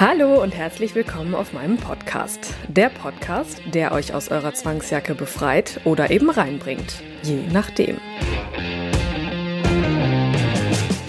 Hallo 0.00 0.40
und 0.40 0.54
herzlich 0.54 0.94
willkommen 0.94 1.34
auf 1.34 1.52
meinem 1.52 1.76
Podcast. 1.76 2.54
Der 2.68 2.88
Podcast, 2.88 3.60
der 3.74 3.90
euch 3.90 4.14
aus 4.14 4.28
eurer 4.28 4.54
Zwangsjacke 4.54 5.16
befreit 5.16 5.80
oder 5.82 6.12
eben 6.12 6.30
reinbringt. 6.30 7.02
Je 7.24 7.40
nachdem. 7.52 7.96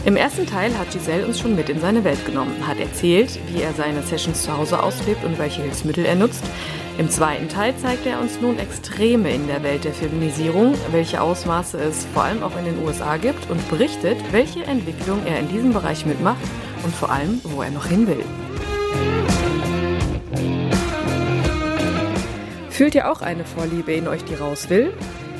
Im 0.05 0.15
ersten 0.15 0.47
Teil 0.47 0.75
hat 0.75 0.89
Giselle 0.89 1.27
uns 1.27 1.39
schon 1.39 1.55
mit 1.55 1.69
in 1.69 1.79
seine 1.79 2.03
Welt 2.03 2.25
genommen, 2.25 2.67
hat 2.67 2.79
erzählt, 2.79 3.39
wie 3.53 3.61
er 3.61 3.73
seine 3.73 4.01
Sessions 4.01 4.41
zu 4.41 4.57
Hause 4.57 4.81
auslebt 4.81 5.23
und 5.23 5.37
welche 5.37 5.61
Hilfsmittel 5.61 6.05
er 6.05 6.15
nutzt. 6.15 6.43
Im 6.97 7.11
zweiten 7.11 7.47
Teil 7.47 7.77
zeigt 7.77 8.07
er 8.07 8.19
uns 8.19 8.41
nun 8.41 8.57
Extreme 8.57 9.29
in 9.29 9.45
der 9.45 9.61
Welt 9.61 9.83
der 9.83 9.93
Feminisierung, 9.93 10.73
welche 10.89 11.21
Ausmaße 11.21 11.77
es 11.77 12.07
vor 12.11 12.23
allem 12.23 12.41
auch 12.41 12.57
in 12.57 12.65
den 12.65 12.83
USA 12.83 13.17
gibt 13.17 13.51
und 13.51 13.69
berichtet, 13.69 14.17
welche 14.31 14.63
Entwicklung 14.63 15.23
er 15.27 15.39
in 15.39 15.47
diesem 15.47 15.73
Bereich 15.73 16.07
mitmacht 16.07 16.41
und 16.83 16.95
vor 16.95 17.11
allem, 17.11 17.39
wo 17.43 17.61
er 17.61 17.69
noch 17.69 17.85
hin 17.85 18.07
will. 18.07 18.25
Fühlt 22.79 22.95
ihr 22.95 23.11
auch 23.11 23.21
eine 23.21 23.43
Vorliebe 23.43 23.91
in 23.91 24.07
euch, 24.07 24.23
die 24.23 24.35
raus 24.35 24.69
will? 24.69 24.93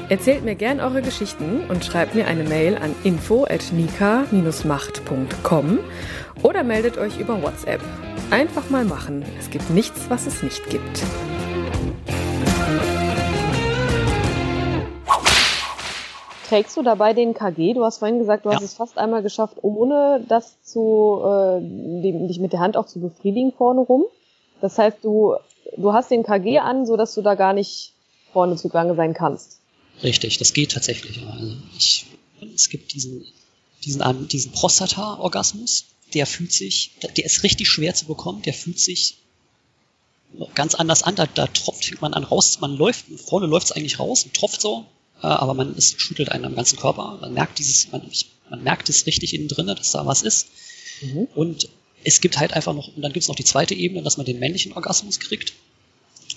Erzählt 0.10 0.44
mir 0.44 0.56
gern 0.56 0.82
eure 0.82 1.02
Geschichten 1.02 1.62
und 1.70 1.86
schreibt 1.86 2.14
mir 2.14 2.28
eine 2.28 2.44
Mail 2.44 2.76
an 2.76 2.94
info@nika-macht.com 3.06 5.80
oder 6.44 6.64
meldet 6.64 6.98
euch 6.98 7.18
über 7.18 7.42
WhatsApp. 7.42 7.80
Einfach 8.30 8.70
mal 8.70 8.84
machen. 8.84 9.24
Es 9.40 9.50
gibt 9.50 9.70
nichts, 9.70 10.10
was 10.10 10.28
es 10.28 10.44
nicht 10.44 10.70
gibt. 10.70 11.02
Trägst 16.50 16.76
du 16.76 16.84
dabei 16.84 17.14
den 17.14 17.34
KG? 17.34 17.74
Du 17.74 17.86
hast 17.86 18.00
vorhin 18.00 18.20
gesagt, 18.20 18.44
du 18.44 18.50
Ja. 18.50 18.56
hast 18.58 18.64
es 18.64 18.74
fast 18.74 18.98
einmal 18.98 19.24
geschafft, 19.24 19.56
ohne 19.62 20.26
das 20.28 20.62
zu, 20.64 21.22
äh, 21.24 21.62
dich 22.28 22.42
mit 22.42 22.52
der 22.52 22.60
Hand 22.60 22.76
auch 22.76 22.88
zu 22.88 23.00
befriedigen 23.00 23.54
vorne 23.54 23.80
rum. 23.80 24.04
Das 24.60 24.78
heißt, 24.78 25.06
du, 25.06 25.36
du 25.78 25.94
hast 25.94 26.12
den 26.12 26.24
KG 26.24 26.60
an, 26.60 26.86
so 26.86 26.98
dass 26.98 27.16
du 27.16 27.22
da 27.22 27.36
gar 27.36 27.54
nicht 27.54 27.94
vorne 28.32 28.56
zugange 28.56 28.96
sein 28.96 29.14
kannst. 29.14 29.60
Richtig, 30.04 30.38
das 30.38 30.54
geht 30.54 30.72
tatsächlich. 30.72 31.26
Also 31.26 31.56
ich, 31.78 32.06
es 32.56 32.70
gibt 32.70 32.94
diesen, 32.94 33.26
diesen, 33.84 34.28
diesen 34.28 34.52
Prostata-Orgasmus, 34.52 35.86
der 36.14 36.26
fühlt 36.26 36.52
sich, 36.52 36.92
der 37.18 37.26
ist 37.26 37.44
richtig 37.44 37.68
schwer 37.68 37.94
zu 37.94 38.06
bekommen, 38.06 38.42
der 38.42 38.54
fühlt 38.54 38.80
sich 38.80 39.18
ganz 40.56 40.76
anders 40.76 41.04
an. 41.04 41.16
Da, 41.16 41.26
da 41.26 41.48
tropft 41.48 41.86
fängt 41.86 42.02
man 42.02 42.14
an 42.14 42.24
raus, 42.24 42.60
man 42.62 42.76
läuft, 42.76 43.06
vorne 43.26 43.48
läuft 43.48 43.68
es 43.68 43.72
eigentlich 43.74 44.00
raus 44.00 44.24
und 44.24 44.34
tropft 44.34 44.62
so, 44.62 44.86
äh, 45.22 45.28
aber 45.28 45.54
man 45.54 45.76
es 45.76 45.96
schüttelt 45.98 46.32
einen 46.32 46.46
am 46.46 46.56
ganzen 46.56 46.80
Körper. 46.80 47.18
Man 47.22 47.34
merkt 47.34 47.60
dieses, 47.60 47.92
man, 47.92 48.10
man 48.50 48.64
merkt 48.64 48.90
es 48.90 49.06
richtig 49.06 49.34
innen 49.34 49.48
drinne, 49.48 49.76
dass 49.76 49.92
da 49.92 50.06
was 50.06 50.22
ist. 50.22 50.48
Und 51.36 51.70
es 52.04 52.22
gibt 52.22 52.40
halt 52.40 52.54
einfach 52.54 52.74
noch, 52.74 52.88
und 52.96 53.02
dann 53.02 53.14
gibt 53.14 53.24
es 53.24 53.28
noch 53.28 53.36
die 53.36 53.44
zweite 53.44 53.74
Ebene, 53.74 54.04
dass 54.04 54.18
man 54.18 54.26
den 54.26 54.40
männlichen 54.40 54.74
Orgasmus 54.74 55.20
kriegt. 55.20 55.54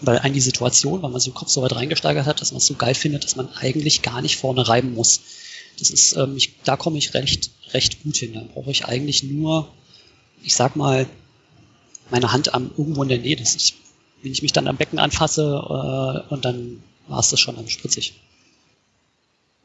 Weil 0.00 0.18
einen 0.18 0.34
die 0.34 0.40
Situation, 0.40 1.02
weil 1.02 1.10
man 1.10 1.20
sich 1.20 1.28
im 1.28 1.34
Kopf 1.34 1.50
so 1.50 1.62
weit 1.62 1.74
reingesteigert 1.74 2.26
hat, 2.26 2.40
dass 2.40 2.50
man 2.50 2.58
es 2.58 2.66
so 2.66 2.74
geil 2.74 2.94
findet, 2.94 3.24
dass 3.24 3.36
man 3.36 3.48
eigentlich 3.54 4.02
gar 4.02 4.20
nicht 4.20 4.36
vorne 4.36 4.66
reiben 4.66 4.94
muss. 4.94 5.20
Das 5.78 5.90
ist, 5.90 6.16
ähm, 6.16 6.36
ich, 6.36 6.60
da 6.64 6.76
komme 6.76 6.98
ich 6.98 7.14
recht, 7.14 7.50
recht 7.72 8.02
gut 8.02 8.16
hin. 8.16 8.34
Da 8.34 8.42
brauche 8.52 8.70
ich 8.70 8.86
eigentlich 8.86 9.22
nur, 9.22 9.68
ich 10.42 10.54
sag 10.54 10.76
mal, 10.76 11.06
meine 12.10 12.32
Hand 12.32 12.54
am, 12.54 12.70
irgendwo 12.76 13.02
in 13.02 13.08
der 13.08 13.18
Nähe. 13.18 13.36
Das 13.36 13.54
ist, 13.54 13.74
wenn 14.22 14.32
ich 14.32 14.42
mich 14.42 14.52
dann 14.52 14.66
am 14.66 14.76
Becken 14.76 14.98
anfasse 14.98 15.42
äh, 15.42 16.32
und 16.32 16.44
dann 16.44 16.82
war 17.06 17.20
es 17.20 17.30
das 17.30 17.40
schon, 17.40 17.56
dann 17.56 17.68
spritzig. 17.68 18.20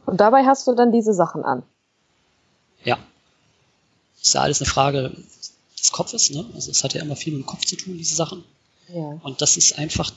Und 0.05 0.19
dabei 0.19 0.45
hast 0.45 0.67
du 0.67 0.73
dann 0.73 0.91
diese 0.91 1.13
Sachen 1.13 1.43
an. 1.43 1.63
Ja. 2.83 2.97
ist 4.21 4.33
ja 4.33 4.41
alles 4.41 4.61
eine 4.61 4.69
Frage 4.69 5.11
des 5.79 5.91
Kopfes, 5.91 6.29
ne? 6.29 6.45
Also 6.53 6.71
es 6.71 6.83
hat 6.83 6.93
ja 6.93 7.01
immer 7.01 7.15
viel 7.15 7.33
mit 7.33 7.43
dem 7.43 7.45
Kopf 7.45 7.65
zu 7.65 7.75
tun, 7.75 7.97
diese 7.97 8.15
Sachen. 8.15 8.43
Ja. 8.93 9.19
Und 9.23 9.41
das 9.41 9.57
ist 9.57 9.77
einfach, 9.77 10.11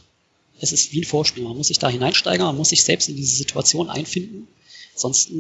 es 0.61 0.73
ist 0.73 0.93
wie 0.93 1.01
ein 1.01 1.05
Vorspiel. 1.05 1.45
Man 1.45 1.57
muss 1.57 1.69
sich 1.69 1.79
da 1.79 1.89
hineinsteigern, 1.89 2.47
man 2.47 2.57
muss 2.57 2.71
sich 2.71 2.85
selbst 2.85 3.09
in 3.09 3.17
diese 3.17 3.35
Situation 3.37 3.91
einfinden. 3.91 4.49
Sonst 4.95 5.31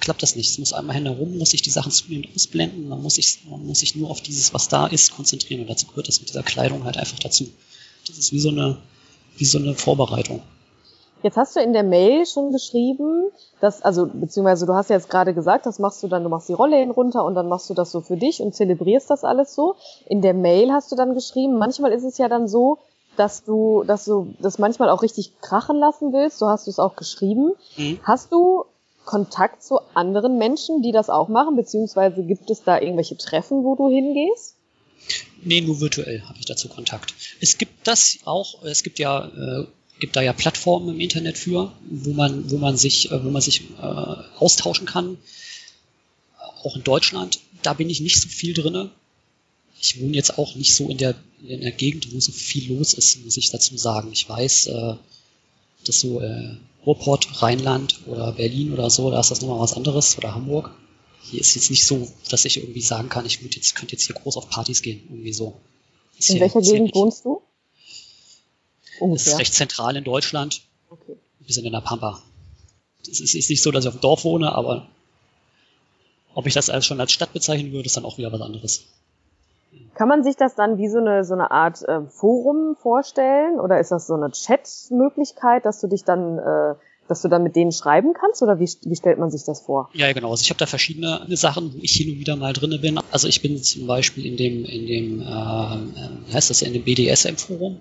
klappt 0.00 0.22
das 0.22 0.36
nicht. 0.36 0.50
Es 0.50 0.58
muss 0.58 0.72
einmal 0.72 1.02
herum, 1.02 1.38
muss 1.38 1.50
sich 1.50 1.62
die 1.62 1.70
Sachen 1.70 1.92
zunehmend 1.92 2.28
ausblenden. 2.34 2.88
Man 2.88 3.02
muss 3.02 3.14
sich, 3.14 3.38
man 3.48 3.64
muss 3.64 3.80
sich 3.80 3.94
nur 3.94 4.10
auf 4.10 4.20
dieses, 4.20 4.52
was 4.52 4.68
da 4.68 4.86
ist, 4.86 5.12
konzentrieren. 5.12 5.62
Und 5.62 5.70
dazu 5.70 5.86
gehört 5.86 6.08
das 6.08 6.20
mit 6.20 6.28
dieser 6.28 6.42
Kleidung 6.42 6.84
halt 6.84 6.96
einfach 6.96 7.18
dazu. 7.18 7.50
Das 8.06 8.18
ist 8.18 8.32
wie 8.32 8.40
so 8.40 8.48
eine, 8.48 8.78
wie 9.36 9.44
so 9.44 9.58
eine 9.58 9.74
Vorbereitung. 9.74 10.42
Jetzt 11.22 11.36
hast 11.36 11.56
du 11.56 11.60
in 11.60 11.72
der 11.72 11.82
Mail 11.82 12.26
schon 12.26 12.52
geschrieben, 12.52 13.30
dass, 13.60 13.82
also, 13.82 14.06
beziehungsweise 14.06 14.66
du 14.66 14.74
hast 14.74 14.90
ja 14.90 14.96
jetzt 14.96 15.08
gerade 15.08 15.34
gesagt, 15.34 15.66
das 15.66 15.78
machst 15.78 16.02
du 16.02 16.08
dann, 16.08 16.24
du 16.24 16.28
machst 16.28 16.48
die 16.48 16.52
Rolle 16.52 16.84
runter 16.90 17.24
und 17.24 17.34
dann 17.34 17.48
machst 17.48 17.70
du 17.70 17.74
das 17.74 17.92
so 17.92 18.00
für 18.00 18.16
dich 18.16 18.40
und 18.40 18.54
zelebrierst 18.54 19.08
das 19.10 19.24
alles 19.24 19.54
so. 19.54 19.76
In 20.06 20.20
der 20.20 20.34
Mail 20.34 20.72
hast 20.72 20.90
du 20.90 20.96
dann 20.96 21.14
geschrieben, 21.14 21.58
manchmal 21.58 21.92
ist 21.92 22.04
es 22.04 22.18
ja 22.18 22.28
dann 22.28 22.48
so, 22.48 22.78
dass 23.16 23.44
du, 23.44 23.84
dass 23.84 24.04
du 24.04 24.34
das 24.40 24.58
manchmal 24.58 24.88
auch 24.88 25.02
richtig 25.02 25.40
krachen 25.40 25.76
lassen 25.76 26.12
willst, 26.12 26.38
so 26.38 26.48
hast 26.48 26.66
du 26.66 26.70
es 26.70 26.78
auch 26.78 26.96
geschrieben. 26.96 27.52
Mhm. 27.76 28.00
Hast 28.02 28.32
du 28.32 28.64
Kontakt 29.04 29.62
zu 29.62 29.80
anderen 29.94 30.38
Menschen, 30.38 30.82
die 30.82 30.92
das 30.92 31.10
auch 31.10 31.28
machen, 31.28 31.56
beziehungsweise 31.56 32.22
gibt 32.22 32.50
es 32.50 32.62
da 32.62 32.80
irgendwelche 32.80 33.16
Treffen, 33.16 33.64
wo 33.64 33.74
du 33.74 33.88
hingehst? 33.88 34.56
Nee, 35.42 35.60
nur 35.60 35.80
virtuell 35.80 36.22
habe 36.22 36.38
ich 36.38 36.46
dazu 36.46 36.68
Kontakt. 36.68 37.14
Es 37.40 37.58
gibt 37.58 37.86
das 37.86 38.18
auch, 38.24 38.62
es 38.62 38.84
gibt 38.84 39.00
ja, 39.00 39.26
äh, 39.26 39.66
gibt 40.02 40.16
da 40.16 40.20
ja 40.20 40.32
Plattformen 40.32 40.88
im 40.88 40.98
Internet 41.00 41.38
für, 41.38 41.72
wo 41.88 42.12
man, 42.12 42.50
wo 42.50 42.58
man 42.58 42.76
sich, 42.76 43.12
äh, 43.12 43.24
wo 43.24 43.30
man 43.30 43.40
sich 43.40 43.62
äh, 43.80 43.82
austauschen 44.38 44.84
kann. 44.84 45.16
Auch 46.64 46.74
in 46.74 46.82
Deutschland. 46.82 47.38
Da 47.62 47.72
bin 47.72 47.88
ich 47.88 48.00
nicht 48.00 48.20
so 48.20 48.28
viel 48.28 48.52
drinne. 48.52 48.90
Ich 49.80 50.00
wohne 50.00 50.14
jetzt 50.16 50.38
auch 50.38 50.56
nicht 50.56 50.74
so 50.74 50.88
in 50.88 50.98
der, 50.98 51.14
in 51.46 51.60
der 51.60 51.70
Gegend, 51.70 52.12
wo 52.12 52.18
so 52.18 52.32
viel 52.32 52.72
los 52.76 52.94
ist, 52.94 53.24
muss 53.24 53.36
ich 53.36 53.50
dazu 53.50 53.76
sagen. 53.76 54.10
Ich 54.12 54.28
weiß, 54.28 54.66
äh, 54.66 54.94
dass 55.84 56.00
so 56.00 56.20
äh, 56.20 56.56
Ruhrpott, 56.84 57.40
Rheinland 57.40 58.00
oder 58.06 58.32
Berlin 58.32 58.72
oder 58.72 58.90
so, 58.90 59.08
da 59.10 59.20
ist 59.20 59.30
das 59.30 59.40
nochmal 59.40 59.60
was 59.60 59.74
anderes 59.74 60.18
oder 60.18 60.34
Hamburg. 60.34 60.70
Hier 61.30 61.40
ist 61.40 61.54
jetzt 61.54 61.70
nicht 61.70 61.86
so, 61.86 62.10
dass 62.28 62.44
ich 62.44 62.56
irgendwie 62.56 62.80
sagen 62.82 63.08
kann, 63.08 63.24
ich 63.24 63.40
würd 63.40 63.54
jetzt, 63.54 63.76
könnte 63.76 63.92
jetzt 63.92 64.06
hier 64.06 64.16
groß 64.16 64.36
auf 64.36 64.50
Partys 64.50 64.82
gehen, 64.82 65.00
irgendwie 65.08 65.32
so. 65.32 65.54
Ist 66.18 66.30
In 66.30 66.36
hier- 66.36 66.42
welcher 66.42 66.60
Gegend 66.60 66.92
wohnst 66.96 67.24
du? 67.24 67.41
Das 69.10 69.22
ist 69.22 69.26
Ungefähr. 69.26 69.38
recht 69.40 69.54
zentral 69.54 69.96
in 69.96 70.04
Deutschland, 70.04 70.62
Okay. 70.90 71.12
ein 71.40 71.46
bisschen 71.46 71.64
in 71.64 71.72
der 71.72 71.80
Pampa. 71.80 72.20
Es 73.02 73.20
ist, 73.20 73.34
ist 73.34 73.50
nicht 73.50 73.62
so, 73.62 73.70
dass 73.70 73.84
ich 73.84 73.88
auf 73.88 73.96
dem 73.96 74.00
Dorf 74.00 74.24
wohne, 74.24 74.52
aber 74.54 74.86
ob 76.34 76.46
ich 76.46 76.54
das 76.54 76.70
als 76.70 76.86
schon 76.86 77.00
als 77.00 77.12
Stadt 77.12 77.32
bezeichnen 77.32 77.72
würde, 77.72 77.86
ist 77.86 77.96
dann 77.96 78.04
auch 78.04 78.18
wieder 78.18 78.32
was 78.32 78.40
anderes. 78.40 78.84
Kann 79.94 80.08
man 80.08 80.22
sich 80.24 80.36
das 80.36 80.54
dann 80.54 80.78
wie 80.78 80.88
so 80.88 80.98
eine, 80.98 81.24
so 81.24 81.34
eine 81.34 81.50
Art 81.50 81.82
äh, 81.82 82.02
Forum 82.08 82.76
vorstellen? 82.80 83.58
Oder 83.60 83.80
ist 83.80 83.90
das 83.90 84.06
so 84.06 84.14
eine 84.14 84.30
Chat-Möglichkeit, 84.30 85.64
dass 85.66 85.80
du 85.80 85.86
dich 85.86 86.04
dann, 86.04 86.38
äh, 86.38 86.74
dass 87.08 87.20
du 87.22 87.28
dann 87.28 87.42
mit 87.42 87.56
denen 87.56 87.72
schreiben 87.72 88.14
kannst? 88.14 88.42
Oder 88.42 88.58
wie, 88.58 88.70
wie 88.82 88.96
stellt 88.96 89.18
man 89.18 89.30
sich 89.30 89.44
das 89.44 89.60
vor? 89.60 89.90
Ja, 89.92 90.10
genau. 90.12 90.30
Also 90.30 90.42
ich 90.42 90.50
habe 90.50 90.58
da 90.58 90.66
verschiedene 90.66 91.26
Sachen, 91.36 91.74
wo 91.74 91.78
ich 91.82 91.92
hin 91.92 92.10
und 92.12 92.18
wieder 92.20 92.36
mal 92.36 92.52
drinne 92.52 92.78
bin. 92.78 92.98
Also 93.10 93.28
ich 93.28 93.42
bin 93.42 93.62
zum 93.62 93.86
Beispiel 93.86 94.24
in 94.26 94.36
dem, 94.36 94.64
in 94.64 94.86
dem, 94.86 95.20
äh, 95.20 95.24
äh, 95.24 96.32
heißt 96.32 96.50
das, 96.50 96.62
in 96.62 96.72
dem 96.72 96.84
BDSM-Forum. 96.84 97.78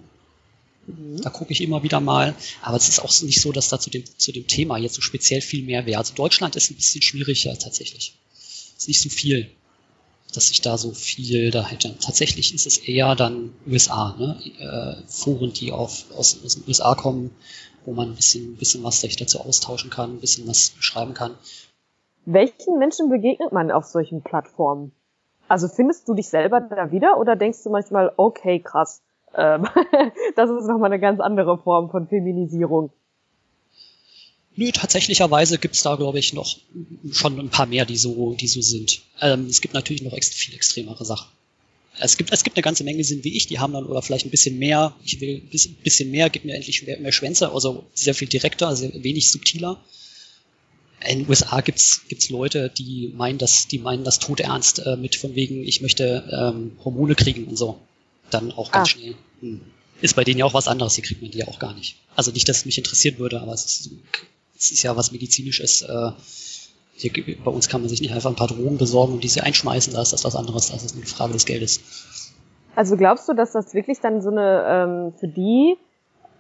Da 0.88 1.30
gucke 1.30 1.52
ich 1.52 1.62
immer 1.62 1.84
wieder 1.84 2.00
mal. 2.00 2.36
Aber 2.62 2.78
es 2.78 2.90
ist 2.90 3.00
auch 3.00 3.22
nicht 3.22 3.42
so, 3.42 3.52
dass 3.52 3.70
da 3.70 3.80
zu 3.80 3.90
dem, 3.90 4.04
zu 4.18 4.32
dem 4.32 4.48
Thema 4.48 4.78
jetzt 4.78 4.96
so 4.96 5.02
speziell 5.02 5.42
viel 5.42 5.64
mehr 5.64 5.86
wäre. 5.86 6.00
Also 6.00 6.14
Deutschland 6.14 6.56
ist 6.56 6.72
ein 6.72 6.76
bisschen 6.76 7.02
schwieriger 7.02 7.58
tatsächlich. 7.58 8.18
Ist 8.78 8.88
nicht 8.88 9.02
so 9.02 9.10
viel, 9.10 9.52
dass 10.34 10.50
ich 10.50 10.62
da 10.62 10.78
so 10.78 10.92
viel 10.92 11.52
da 11.52 11.68
hätte. 11.68 11.96
Tatsächlich 12.00 12.54
ist 12.54 12.66
es 12.66 12.78
eher 12.78 13.16
dann 13.16 13.54
USA, 13.68 14.16
ne? 14.18 14.40
äh, 14.60 15.08
Foren, 15.08 15.54
die 15.54 15.72
auf, 15.72 16.06
aus, 16.16 16.40
aus 16.44 16.56
den 16.56 16.68
USA 16.68 16.96
kommen, 16.96 17.32
wo 17.86 17.94
man 17.94 18.10
ein 18.10 18.16
bisschen, 18.16 18.54
ein 18.54 18.58
bisschen 18.58 18.84
was 18.84 19.02
sich 19.02 19.16
dazu 19.16 19.40
austauschen 19.40 19.90
kann, 19.90 20.16
ein 20.16 20.20
bisschen 20.20 20.48
was 20.48 20.74
schreiben 20.80 21.14
kann. 21.14 21.36
Welchen 22.26 22.78
Menschen 22.78 23.10
begegnet 23.10 23.52
man 23.52 23.72
auf 23.72 23.86
solchen 23.86 24.22
Plattformen? 24.22 24.92
Also 25.48 25.68
findest 25.68 26.08
du 26.08 26.14
dich 26.14 26.30
selber 26.30 26.62
da 26.62 26.92
wieder 26.92 27.20
oder 27.20 27.36
denkst 27.36 27.64
du 27.64 27.70
manchmal, 27.70 28.14
okay, 28.16 28.60
krass, 28.60 29.02
ähm, 29.36 29.68
das 30.36 30.50
ist 30.50 30.68
nochmal 30.68 30.92
eine 30.92 31.00
ganz 31.00 31.20
andere 31.20 31.58
Form 31.58 31.90
von 31.90 32.08
Feminisierung? 32.08 32.92
Nö, 34.56 34.70
tatsächlicherweise 34.72 35.58
gibt's 35.58 35.84
da, 35.84 35.96
glaube 35.96 36.20
ich, 36.20 36.34
noch 36.34 36.58
schon 37.12 37.40
ein 37.40 37.50
paar 37.50 37.68
mehr, 37.68 37.86
die 37.86 37.98
so, 37.98 38.34
die 38.34 38.48
so 38.48 38.62
sind. 38.62 39.02
Ähm, 39.22 39.46
es 39.48 39.62
gibt 39.62 39.74
natürlich 39.74 40.02
noch 40.02 40.14
ext 40.14 40.34
viel 40.34 40.54
extremere 40.54 41.06
Sachen. 41.06 41.30
Es 42.00 42.18
gibt, 42.18 42.32
es 42.32 42.44
gibt 42.44 42.58
eine 42.58 42.64
ganze 42.64 42.84
Menge, 42.84 42.98
die 42.98 43.04
sind 43.04 43.24
wie 43.24 43.36
ich, 43.36 43.48
die 43.48 43.60
haben 43.60 43.74
dann 43.74 43.86
oder 43.86 44.02
vielleicht 44.02 44.26
ein 44.26 44.32
bisschen 44.32 44.60
mehr, 44.60 44.96
ich 45.04 45.20
will 45.22 45.42
ein 45.44 45.76
bisschen 45.84 46.12
mehr, 46.12 46.30
gib 46.30 46.46
mir 46.46 46.56
endlich 46.56 46.86
mehr, 46.86 47.00
mehr 47.00 47.12
Schwänze, 47.12 47.52
also 47.52 47.86
sehr 47.94 48.14
viel 48.14 48.28
direkter, 48.28 48.76
sehr 48.76 48.92
wenig 49.04 49.32
subtiler. 49.32 49.80
In 51.10 51.20
den 51.20 51.30
USA 51.30 51.62
gibt's 51.62 52.04
gibt's 52.08 52.30
Leute, 52.30 52.70
die 52.70 53.12
meinen 53.16 53.38
das, 53.38 53.68
die 53.68 53.80
meinen 53.80 54.04
das 54.04 54.20
tot 54.20 54.40
ernst 54.40 54.80
äh, 54.86 54.96
mit 54.96 55.16
von 55.16 55.36
wegen, 55.36 55.64
ich 55.64 55.82
möchte 55.82 56.30
ähm, 56.32 56.78
Hormone 56.84 57.16
kriegen 57.16 57.46
und 57.46 57.58
so. 57.58 57.80
Dann 58.32 58.52
auch 58.52 58.72
ganz 58.72 58.90
ah. 58.90 58.92
schnell. 58.92 59.16
Hm. 59.42 59.62
Ist 60.02 60.16
bei 60.16 60.24
denen 60.24 60.40
ja 60.40 60.46
auch 60.46 60.56
was 60.56 60.68
anderes, 60.68 60.96
hier 60.96 61.04
kriegt 61.04 61.22
man 61.22 61.30
die 61.30 61.38
ja 61.38 61.48
auch 61.48 61.60
gar 61.60 61.74
nicht. 61.74 61.98
Also 62.16 62.32
nicht, 62.32 62.50
dass 62.50 62.58
es 62.58 62.66
mich 62.66 62.78
interessieren 62.78 63.20
würde, 63.20 63.40
aber 63.40 63.54
es 63.54 63.66
ist, 63.66 63.92
es 64.58 64.72
ist 64.72 64.84
ja 64.84 64.98
was 64.98 65.12
medizinisches. 65.12 65.84
Äh, 65.84 66.12
hier, 66.94 67.12
bei 67.44 67.52
uns 67.52 67.70
kann 67.70 67.82
man 67.82 67.90
sich 67.90 68.02
nicht 68.02 68.14
einfach 68.14 68.30
ein 68.30 68.36
paar 68.36 68.48
Drogen 68.48 68.78
besorgen 68.78 69.14
und 69.14 69.24
diese 69.24 69.44
einschmeißen, 69.44 69.94
da 69.94 70.02
ist 70.02 70.14
das 70.14 70.24
was 70.24 70.36
anderes, 70.36 70.72
das 70.72 70.84
ist 70.84 70.96
eine 70.96 71.06
Frage 71.06 71.34
des 71.34 71.46
Geldes. 71.46 71.82
Also 72.76 72.96
glaubst 72.96 73.28
du, 73.28 73.34
dass 73.34 73.52
das 73.52 73.74
wirklich 73.74 74.00
dann 74.00 74.22
so 74.22 74.30
eine, 74.30 74.64
ähm, 74.68 75.14
für 75.20 75.28
die, 75.28 75.78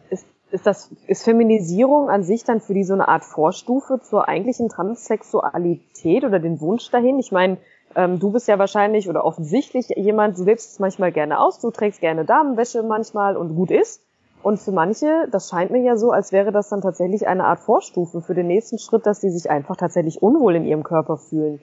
ist, 0.09 0.25
ist 0.51 0.65
das, 0.65 0.89
ist 1.07 1.23
Feminisierung 1.23 2.09
an 2.09 2.23
sich 2.23 2.43
dann 2.43 2.61
für 2.61 2.73
die 2.73 2.83
so 2.83 2.93
eine 2.93 3.07
Art 3.07 3.25
Vorstufe 3.25 3.99
zur 4.01 4.27
eigentlichen 4.27 4.69
Transsexualität 4.69 6.23
oder 6.23 6.39
den 6.39 6.61
Wunsch 6.61 6.89
dahin? 6.89 7.19
Ich 7.19 7.31
meine, 7.31 7.57
ähm, 7.95 8.19
du 8.19 8.31
bist 8.31 8.47
ja 8.47 8.59
wahrscheinlich 8.59 9.09
oder 9.09 9.25
offensichtlich 9.25 9.87
jemand, 9.95 10.37
du 10.37 10.43
lebst 10.43 10.71
es 10.71 10.79
manchmal 10.79 11.11
gerne 11.11 11.39
aus, 11.39 11.59
du 11.59 11.71
trägst 11.71 12.01
gerne 12.01 12.25
Damenwäsche 12.25 12.83
manchmal 12.83 13.37
und 13.37 13.55
gut 13.55 13.71
ist. 13.71 14.01
Und 14.43 14.59
für 14.59 14.71
manche, 14.71 15.27
das 15.31 15.49
scheint 15.49 15.71
mir 15.71 15.83
ja 15.83 15.97
so, 15.97 16.11
als 16.11 16.31
wäre 16.31 16.51
das 16.51 16.69
dann 16.69 16.81
tatsächlich 16.81 17.27
eine 17.27 17.43
Art 17.43 17.59
Vorstufe 17.59 18.21
für 18.21 18.33
den 18.33 18.47
nächsten 18.47 18.79
Schritt, 18.79 19.05
dass 19.05 19.19
die 19.19 19.29
sich 19.29 19.49
einfach 19.49 19.77
tatsächlich 19.77 20.21
unwohl 20.21 20.55
in 20.55 20.65
ihrem 20.65 20.83
Körper 20.83 21.17
fühlen. 21.17 21.61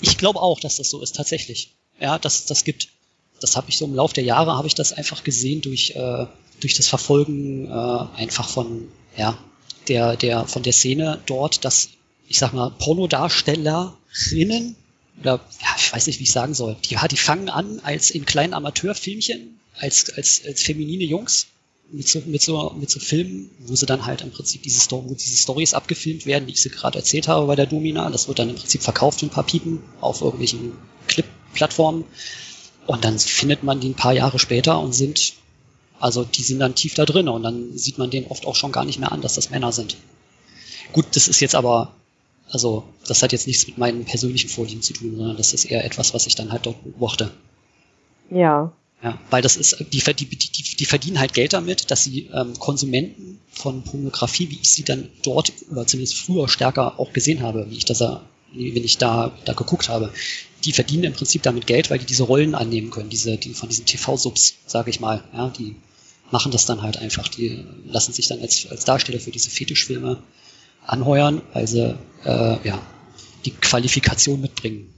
Ich 0.00 0.18
glaube 0.18 0.40
auch, 0.40 0.60
dass 0.60 0.76
das 0.76 0.90
so 0.90 1.00
ist, 1.00 1.16
tatsächlich. 1.16 1.74
Ja, 1.98 2.18
das, 2.18 2.44
das 2.44 2.64
gibt, 2.64 2.88
das 3.40 3.56
habe 3.56 3.70
ich 3.70 3.78
so 3.78 3.86
im 3.86 3.94
Laufe 3.94 4.14
der 4.14 4.24
Jahre, 4.24 4.56
habe 4.56 4.66
ich 4.66 4.74
das 4.74 4.92
einfach 4.92 5.24
gesehen 5.24 5.62
durch, 5.62 5.94
äh, 5.96 6.26
durch 6.60 6.74
das 6.74 6.88
Verfolgen 6.88 7.66
äh, 7.66 8.20
einfach 8.20 8.48
von, 8.48 8.88
ja, 9.16 9.38
der, 9.88 10.16
der, 10.16 10.44
von 10.46 10.62
der 10.62 10.72
Szene 10.72 11.18
dort, 11.26 11.64
dass, 11.64 11.88
ich 12.28 12.38
sag 12.38 12.52
mal, 12.52 12.72
Pornodarstellerinnen, 12.78 14.76
oder 15.20 15.40
ja, 15.60 15.68
ich 15.78 15.92
weiß 15.92 16.06
nicht, 16.06 16.18
wie 16.18 16.24
ich 16.24 16.32
sagen 16.32 16.54
soll, 16.54 16.76
die, 16.84 16.96
die 17.10 17.16
fangen 17.16 17.48
an 17.48 17.80
als 17.82 18.10
in 18.10 18.24
kleinen 18.24 18.54
Amateurfilmchen, 18.54 19.58
als, 19.78 20.10
als, 20.10 20.42
als 20.46 20.62
feminine 20.62 21.04
Jungs 21.04 21.48
mit 21.90 22.08
so, 22.08 22.22
mit 22.26 22.42
so, 22.42 22.74
mit 22.78 22.90
so 22.90 23.00
Filmen, 23.00 23.50
wo 23.60 23.76
sie 23.76 23.86
dann 23.86 24.06
halt 24.06 24.20
im 24.22 24.30
Prinzip 24.30 24.62
diese, 24.62 24.80
Story, 24.80 25.14
diese 25.14 25.36
Stories 25.36 25.74
abgefilmt 25.74 26.26
werden, 26.26 26.46
die 26.46 26.52
ich 26.52 26.62
sie 26.62 26.70
gerade 26.70 26.98
erzählt 26.98 27.28
habe 27.28 27.46
bei 27.46 27.56
der 27.56 27.66
Domina. 27.66 28.10
Das 28.10 28.28
wird 28.28 28.38
dann 28.38 28.50
im 28.50 28.56
Prinzip 28.56 28.82
verkauft 28.82 29.22
in 29.22 29.28
ein 29.28 29.32
paar 29.32 29.46
Piepen 29.46 29.82
auf 30.00 30.20
irgendwelchen 30.20 30.72
Clip-Plattformen. 31.06 32.04
Und 32.86 33.04
dann 33.04 33.18
findet 33.18 33.62
man 33.62 33.80
die 33.80 33.90
ein 33.90 33.94
paar 33.94 34.12
Jahre 34.12 34.38
später 34.38 34.80
und 34.80 34.92
sind, 34.92 35.34
also 35.98 36.24
die 36.24 36.42
sind 36.42 36.60
dann 36.60 36.74
tief 36.74 36.94
da 36.94 37.04
drin 37.04 37.28
und 37.28 37.42
dann 37.42 37.76
sieht 37.76 37.98
man 37.98 38.10
denen 38.10 38.26
oft 38.28 38.46
auch 38.46 38.56
schon 38.56 38.72
gar 38.72 38.84
nicht 38.84 38.98
mehr 38.98 39.12
an, 39.12 39.22
dass 39.22 39.34
das 39.34 39.50
Männer 39.50 39.72
sind. 39.72 39.96
Gut, 40.92 41.06
das 41.14 41.28
ist 41.28 41.40
jetzt 41.40 41.54
aber, 41.54 41.94
also 42.50 42.84
das 43.06 43.22
hat 43.22 43.32
jetzt 43.32 43.46
nichts 43.46 43.66
mit 43.66 43.78
meinen 43.78 44.04
persönlichen 44.04 44.48
Folien 44.48 44.82
zu 44.82 44.92
tun, 44.92 45.16
sondern 45.16 45.36
das 45.36 45.52
ist 45.52 45.64
eher 45.64 45.84
etwas, 45.84 46.14
was 46.14 46.26
ich 46.26 46.34
dann 46.34 46.52
halt 46.52 46.66
dort 46.66 46.82
beobachte. 46.84 47.30
Ja, 48.30 48.72
ja, 49.02 49.18
weil 49.30 49.42
das 49.42 49.56
ist, 49.56 49.76
die, 49.92 50.00
die, 50.00 50.26
die, 50.26 50.76
die 50.76 50.84
verdienen 50.84 51.20
halt 51.20 51.34
Geld 51.34 51.52
damit, 51.52 51.90
dass 51.90 52.04
sie 52.04 52.30
ähm, 52.32 52.58
Konsumenten 52.58 53.38
von 53.50 53.82
Pornografie, 53.82 54.50
wie 54.50 54.58
ich 54.60 54.72
sie 54.72 54.84
dann 54.84 55.10
dort 55.22 55.52
oder 55.70 55.86
zumindest 55.86 56.18
früher 56.18 56.48
stärker 56.48 56.98
auch 56.98 57.12
gesehen 57.12 57.42
habe, 57.42 57.70
wie 57.70 57.76
ich 57.76 57.84
das, 57.84 58.00
wenn 58.00 58.84
ich 58.84 58.96
da, 58.96 59.36
da 59.44 59.52
geguckt 59.52 59.90
habe, 59.90 60.12
die 60.64 60.72
verdienen 60.72 61.04
im 61.04 61.12
Prinzip 61.12 61.42
damit 61.42 61.66
Geld, 61.66 61.90
weil 61.90 61.98
die 61.98 62.06
diese 62.06 62.22
Rollen 62.22 62.54
annehmen 62.54 62.90
können, 62.90 63.10
diese, 63.10 63.36
die 63.36 63.52
von 63.52 63.68
diesen 63.68 63.84
TV-Subs, 63.84 64.56
sage 64.66 64.90
ich 64.90 64.98
mal, 64.98 65.22
ja, 65.34 65.50
die 65.50 65.76
machen 66.30 66.50
das 66.50 66.64
dann 66.64 66.82
halt 66.82 66.96
einfach, 66.96 67.28
die 67.28 67.64
lassen 67.86 68.12
sich 68.12 68.26
dann 68.28 68.40
als, 68.40 68.66
als 68.70 68.84
Darsteller 68.84 69.20
für 69.20 69.30
diese 69.30 69.50
Fetischfilme 69.50 70.22
anheuern, 70.86 71.42
weil 71.52 71.66
sie 71.66 71.96
äh, 72.24 72.56
ja 72.62 72.78
die 73.44 73.52
Qualifikation 73.52 74.40
mitbringen. 74.40 74.92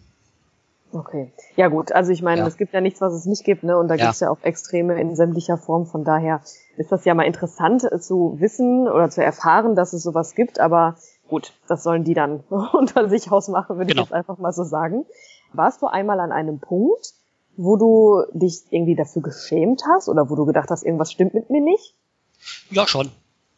Okay. 0.90 1.30
Ja 1.56 1.68
gut, 1.68 1.92
also 1.92 2.12
ich 2.12 2.22
meine, 2.22 2.40
ja. 2.40 2.46
es 2.46 2.56
gibt 2.56 2.72
ja 2.72 2.80
nichts, 2.80 3.00
was 3.02 3.12
es 3.12 3.26
nicht 3.26 3.44
gibt, 3.44 3.62
ne? 3.62 3.76
Und 3.76 3.88
da 3.88 3.94
ja. 3.94 4.06
gibt's 4.06 4.20
ja 4.20 4.30
auch 4.30 4.42
Extreme 4.42 4.98
in 4.98 5.14
sämtlicher 5.16 5.58
Form. 5.58 5.86
Von 5.86 6.02
daher 6.02 6.40
ist 6.78 6.90
das 6.90 7.04
ja 7.04 7.14
mal 7.14 7.24
interessant 7.24 7.86
zu 8.00 8.36
wissen 8.40 8.88
oder 8.88 9.10
zu 9.10 9.22
erfahren, 9.22 9.74
dass 9.74 9.92
es 9.92 10.02
sowas 10.02 10.34
gibt. 10.34 10.60
Aber 10.60 10.96
gut, 11.28 11.52
das 11.68 11.82
sollen 11.82 12.04
die 12.04 12.14
dann 12.14 12.40
unter 12.72 13.08
sich 13.08 13.30
ausmachen, 13.30 13.76
würde 13.76 13.88
genau. 13.88 14.02
ich 14.02 14.08
jetzt 14.08 14.14
einfach 14.14 14.38
mal 14.38 14.52
so 14.52 14.64
sagen. 14.64 15.04
Warst 15.52 15.82
du 15.82 15.86
einmal 15.86 16.20
an 16.20 16.32
einem 16.32 16.58
Punkt, 16.58 17.12
wo 17.56 17.76
du 17.76 18.22
dich 18.32 18.62
irgendwie 18.70 18.94
dafür 18.94 19.20
geschämt 19.20 19.82
hast 19.86 20.08
oder 20.08 20.30
wo 20.30 20.36
du 20.36 20.46
gedacht 20.46 20.70
hast, 20.70 20.84
irgendwas 20.84 21.12
stimmt 21.12 21.34
mit 21.34 21.50
mir 21.50 21.60
nicht? 21.60 21.94
Ja, 22.70 22.86
schon. 22.86 23.10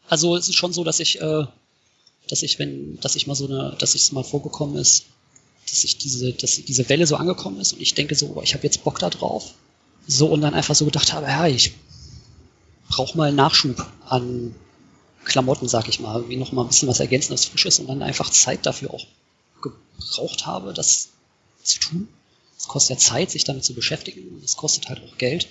Also 0.08 0.36
es 0.36 0.48
ist 0.48 0.56
schon 0.56 0.72
so, 0.72 0.82
dass 0.82 0.98
ich, 0.98 1.20
äh, 1.20 1.44
dass 2.28 2.42
ich, 2.42 2.58
wenn, 2.58 2.98
dass 3.00 3.16
ich 3.16 3.26
mal 3.26 3.34
so 3.34 3.46
eine, 3.46 3.76
dass 3.78 3.94
es 3.94 4.12
mal 4.12 4.24
vorgekommen 4.24 4.76
ist, 4.76 5.06
dass 5.68 5.84
ich 5.84 5.98
diese, 5.98 6.32
dass 6.32 6.62
diese 6.64 6.88
Welle 6.88 7.06
so 7.06 7.16
angekommen 7.16 7.60
ist 7.60 7.72
und 7.72 7.80
ich 7.80 7.94
denke 7.94 8.14
so, 8.14 8.32
oh, 8.34 8.42
ich 8.42 8.54
habe 8.54 8.64
jetzt 8.64 8.84
Bock 8.84 8.98
da 8.98 9.10
drauf. 9.10 9.54
So 10.06 10.28
und 10.28 10.40
dann 10.40 10.54
einfach 10.54 10.74
so 10.74 10.84
gedacht 10.84 11.12
habe, 11.12 11.26
ja, 11.26 11.46
ich 11.46 11.74
brauche 12.88 13.16
mal 13.16 13.32
Nachschub 13.32 13.86
an 14.08 14.54
Klamotten, 15.24 15.68
sag 15.68 15.88
ich 15.88 16.00
mal, 16.00 16.28
wie 16.28 16.36
noch 16.36 16.52
mal 16.52 16.62
ein 16.62 16.68
bisschen 16.68 16.88
was 16.88 17.00
ergänzendes 17.00 17.44
Frisches 17.44 17.78
und 17.78 17.88
dann 17.88 18.02
einfach 18.02 18.30
Zeit 18.30 18.66
dafür 18.66 18.92
auch 18.92 19.06
gebraucht 19.62 20.46
habe, 20.46 20.72
das 20.72 21.10
zu 21.62 21.78
tun. 21.78 22.08
Es 22.58 22.68
kostet 22.68 22.98
ja 22.98 23.04
Zeit, 23.04 23.30
sich 23.30 23.44
damit 23.44 23.64
zu 23.64 23.74
beschäftigen 23.74 24.28
und 24.28 24.44
es 24.44 24.56
kostet 24.56 24.88
halt 24.88 25.02
auch 25.02 25.18
Geld. 25.18 25.48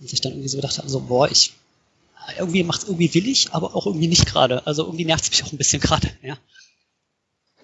Und 0.00 0.08
sich 0.08 0.20
dann 0.20 0.32
irgendwie 0.32 0.48
so 0.48 0.56
gedacht 0.56 0.78
habe, 0.78 0.88
so, 0.88 1.00
boah, 1.00 1.30
ich 1.30 1.52
irgendwie 2.38 2.62
macht 2.62 2.84
irgendwie 2.84 3.12
will 3.14 3.28
ich, 3.28 3.52
aber 3.52 3.74
auch 3.74 3.86
irgendwie 3.86 4.08
nicht 4.08 4.26
gerade. 4.26 4.66
Also 4.66 4.84
irgendwie 4.84 5.04
nervt 5.04 5.24
es 5.24 5.30
mich 5.30 5.44
auch 5.44 5.52
ein 5.52 5.58
bisschen 5.58 5.80
gerade, 5.80 6.08
ja. 6.22 6.36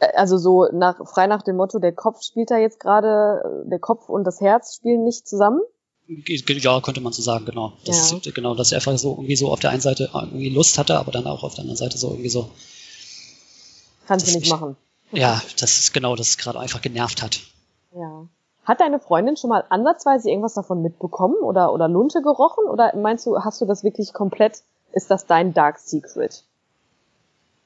Äh, 0.01 0.13
also 0.17 0.39
so 0.39 0.67
nach, 0.73 0.97
frei 1.09 1.27
nach 1.27 1.43
dem 1.43 1.57
Motto, 1.57 1.79
der 1.79 1.93
Kopf 1.93 2.23
spielt 2.23 2.51
da 2.51 2.59
jetzt 2.59 2.81
gerade, 2.81 3.65
äh, 3.67 3.71
der 3.71 3.79
Kopf 3.79 4.09
und 4.09 4.25
das 4.25 4.41
Herz 4.41 4.77
spielen 4.77 5.05
nicht 5.05 5.27
zusammen? 5.29 5.61
Ja, 6.09 6.81
könnte 6.81 7.01
man 7.01 7.13
so 7.13 7.21
sagen, 7.21 7.47
genau. 7.47 7.73
Das 7.85 8.13
ja. 8.13 8.19
genau, 8.33 8.55
dass 8.55 8.71
er 8.71 8.77
einfach 8.77 8.97
so 8.97 9.13
irgendwie 9.15 9.35
so 9.35 9.51
auf 9.51 9.59
der 9.59 9.71
einen 9.71 9.81
Seite 9.81 10.11
irgendwie 10.15 10.51
Lust 10.51 10.79
hatte, 10.79 10.99
aber 10.99 11.11
dann 11.11 11.27
auch 11.27 11.43
auf 11.43 11.55
der 11.55 11.63
anderen 11.63 11.77
Seite 11.77 11.99
so 11.99 12.11
irgendwie 12.11 12.29
so. 12.29 12.49
Kannst 14.07 14.29
du 14.29 14.39
nicht 14.39 14.49
machen. 14.49 14.77
Ja, 15.11 15.43
das 15.59 15.79
ist 15.79 15.93
genau, 15.93 16.15
dass 16.15 16.29
es 16.29 16.39
gerade 16.39 16.61
einfach 16.61 16.81
genervt 16.81 17.23
hat. 17.23 17.41
Ja. 17.93 18.29
Hat 18.67 18.81
deine 18.81 18.99
Freundin 18.99 19.37
schon 19.37 19.51
mal 19.51 19.65
ansatzweise 19.69 20.29
irgendwas 20.29 20.55
davon 20.55 20.83
mitbekommen 20.83 21.37
oder, 21.37 21.73
oder 21.73 21.87
Lunte 21.87 22.21
gerochen? 22.21 22.65
Oder 22.65 22.95
meinst 22.97 23.25
du, 23.25 23.39
hast 23.39 23.61
du 23.61 23.65
das 23.65 23.85
wirklich 23.85 24.13
komplett, 24.13 24.65
ist 24.93 25.09
das 25.09 25.27
dein 25.27 25.55
Dark 25.55 25.79
Secret? 25.79 26.45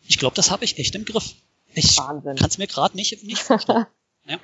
Ich 0.06 0.18
glaube, 0.18 0.36
das 0.36 0.50
habe 0.50 0.64
ich 0.64 0.78
echt 0.78 0.94
im 0.94 1.06
Griff. 1.06 1.34
Ich 1.72 1.96
kann 1.96 2.22
es 2.26 2.58
mir 2.58 2.66
gerade 2.66 2.96
nicht, 2.96 3.24
nicht 3.24 3.42
vorstellen. 3.42 3.86
ja. 4.26 4.36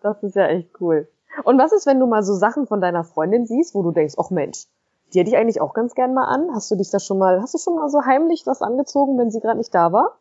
Das 0.00 0.22
ist 0.22 0.36
ja 0.36 0.46
echt 0.46 0.68
cool. 0.80 1.08
Und 1.42 1.58
was 1.58 1.72
ist, 1.72 1.86
wenn 1.86 1.98
du 1.98 2.06
mal 2.06 2.22
so 2.22 2.34
Sachen 2.34 2.68
von 2.68 2.80
deiner 2.80 3.02
Freundin 3.02 3.46
siehst, 3.46 3.74
wo 3.74 3.82
du 3.82 3.90
denkst, 3.90 4.14
ach 4.18 4.30
Mensch, 4.30 4.66
die 5.12 5.18
hätte 5.18 5.30
ich 5.30 5.36
eigentlich 5.36 5.60
auch 5.60 5.74
ganz 5.74 5.94
gern 5.94 6.14
mal 6.14 6.26
an. 6.26 6.54
Hast 6.54 6.70
du 6.70 6.76
dich 6.76 6.90
da 6.90 7.00
schon 7.00 7.18
mal, 7.18 7.40
hast 7.42 7.54
du 7.54 7.58
schon 7.58 7.74
mal 7.74 7.88
so 7.88 8.04
heimlich 8.04 8.46
was 8.46 8.62
angezogen, 8.62 9.18
wenn 9.18 9.30
sie 9.30 9.40
gerade 9.40 9.58
nicht 9.58 9.74
da 9.74 9.90
war? 9.92 10.18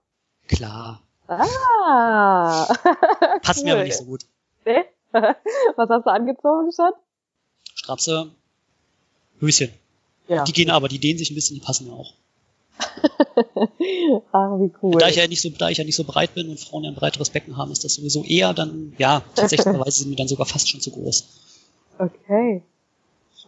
Klar. 0.47 1.01
Ah. 1.27 2.65
Passt 3.43 3.59
cool. 3.59 3.65
mir 3.65 3.73
aber 3.73 3.83
nicht 3.83 3.97
so 3.97 4.05
gut. 4.05 4.25
Was 5.75 5.89
hast 5.89 6.05
du 6.05 6.11
angezogen, 6.11 6.71
Schatz? 6.71 6.95
Strapse, 7.75 8.31
Höschen. 9.39 9.71
Ja. 10.27 10.43
Die 10.43 10.53
gehen 10.53 10.69
aber, 10.69 10.87
die 10.87 10.99
dehnen 10.99 11.17
sich 11.17 11.31
ein 11.31 11.35
bisschen, 11.35 11.55
die 11.55 11.65
passen 11.65 11.87
mir 11.87 11.93
auch. 11.93 12.13
Ach, 14.31 14.59
wie 14.59 14.71
cool. 14.81 14.99
Da 14.99 15.07
ich 15.07 15.15
ja 15.15 15.27
nicht 15.27 15.41
so, 15.41 15.49
da 15.49 15.69
ich 15.69 15.77
ja 15.77 15.83
nicht 15.83 15.95
so 15.95 16.03
breit 16.03 16.33
bin 16.35 16.49
und 16.49 16.59
Frauen 16.59 16.83
ja 16.83 16.91
ein 16.91 16.95
breiteres 16.95 17.29
Becken 17.29 17.57
haben, 17.57 17.71
ist 17.71 17.83
das 17.83 17.95
sowieso 17.95 18.23
eher 18.23 18.53
dann, 18.53 18.93
ja, 18.97 19.21
tatsächlich 19.35 19.73
sind 19.95 20.09
mir 20.09 20.15
dann 20.15 20.27
sogar 20.27 20.45
fast 20.45 20.69
schon 20.69 20.81
zu 20.81 20.91
groß. 20.91 21.27
Okay. 21.97 22.61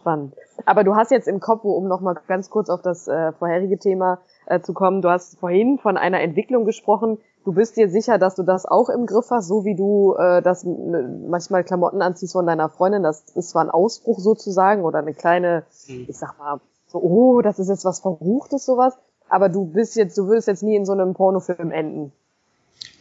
Spannend. 0.00 0.34
Aber 0.64 0.84
du 0.84 0.94
hast 0.94 1.10
jetzt 1.10 1.28
im 1.28 1.40
Kopf, 1.40 1.64
um 1.64 1.86
nochmal 1.86 2.16
ganz 2.26 2.48
kurz 2.48 2.70
auf 2.70 2.80
das 2.80 3.06
äh, 3.06 3.32
vorherige 3.32 3.78
Thema 3.78 4.20
äh, 4.46 4.60
zu 4.60 4.72
kommen, 4.72 5.02
du 5.02 5.10
hast 5.10 5.38
vorhin 5.38 5.78
von 5.78 5.96
einer 5.96 6.20
Entwicklung 6.20 6.64
gesprochen. 6.64 7.18
Du 7.44 7.52
bist 7.52 7.76
dir 7.76 7.88
sicher, 7.88 8.18
dass 8.18 8.34
du 8.34 8.42
das 8.42 8.66
auch 8.66 8.90
im 8.90 9.06
Griff 9.06 9.30
hast, 9.30 9.48
so 9.48 9.64
wie 9.64 9.74
du 9.74 10.14
äh, 10.14 10.42
das 10.42 10.64
manchmal 10.64 11.64
Klamotten 11.64 12.02
anziehst 12.02 12.32
von 12.32 12.46
deiner 12.46 12.68
Freundin. 12.68 13.02
Das 13.02 13.24
ist 13.34 13.50
zwar 13.50 13.64
ein 13.64 13.70
Ausbruch 13.70 14.18
sozusagen 14.18 14.84
oder 14.84 14.98
eine 14.98 15.14
kleine, 15.14 15.64
mhm. 15.88 16.06
ich 16.08 16.18
sag 16.18 16.38
mal, 16.38 16.60
so, 16.86 16.98
oh, 16.98 17.40
das 17.40 17.58
ist 17.58 17.68
jetzt 17.68 17.84
was 17.84 18.00
Verruchtes, 18.00 18.66
sowas 18.66 18.98
aber 19.30 19.48
du 19.48 19.64
bist 19.64 19.96
jetzt, 19.96 20.18
du 20.18 20.26
würdest 20.26 20.48
jetzt 20.48 20.62
nie 20.62 20.76
in 20.76 20.84
so 20.84 20.92
einem 20.92 21.14
Pornofilm 21.14 21.70
enden. 21.70 22.12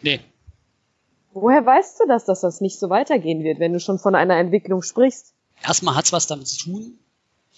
Nee. 0.01 0.22
Woher 1.34 1.65
weißt 1.65 2.00
du 2.00 2.08
das, 2.08 2.25
dass 2.25 2.41
das 2.41 2.62
nicht 2.62 2.79
so 2.79 2.89
weitergehen 2.89 3.43
wird, 3.43 3.60
wenn 3.60 3.74
du 3.74 3.79
schon 3.79 4.00
von 4.00 4.15
einer 4.15 4.38
Entwicklung 4.38 4.81
sprichst? 4.81 5.34
Erstmal 5.63 5.96
hat's 5.96 6.13
was 6.13 6.27
damit 6.27 6.48
zu 6.48 6.58
tun. 6.58 7.00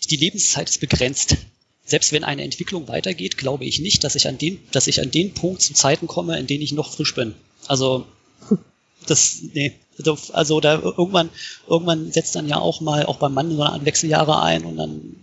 Die 0.10 0.16
Lebenszeit 0.16 0.70
ist 0.70 0.80
begrenzt. 0.80 1.38
Selbst 1.92 2.14
wenn 2.14 2.24
eine 2.24 2.44
Entwicklung 2.44 2.88
weitergeht, 2.88 3.38
glaube 3.38 3.66
ich 3.66 3.80
nicht, 3.80 4.04
dass 4.06 4.16
ich 4.16 4.28
an 4.28 4.38
den, 4.38 4.60
dass 4.72 4.88
ich 4.88 5.02
an 5.02 5.12
den 5.12 5.34
Punkt 5.34 5.62
zu 5.62 5.74
Zeiten 5.74 6.08
komme, 6.08 6.40
in 6.40 6.48
denen 6.48 6.64
ich 6.64 6.72
noch 6.72 6.94
frisch 6.94 7.14
bin. 7.14 7.36
Also 7.68 8.06
das, 9.08 9.42
nee, 9.54 9.74
also 10.32 10.62
da 10.62 10.80
irgendwann, 10.80 11.30
irgendwann 11.68 12.12
setzt 12.12 12.34
dann 12.36 12.48
ja 12.48 12.60
auch 12.60 12.80
mal 12.80 13.06
auch 13.06 13.18
beim 13.18 13.34
Mann 13.34 13.56
so 13.56 13.62
eine 13.62 13.86
Wechseljahre 13.86 14.42
ein 14.42 14.64
und 14.64 14.78
dann, 14.78 15.18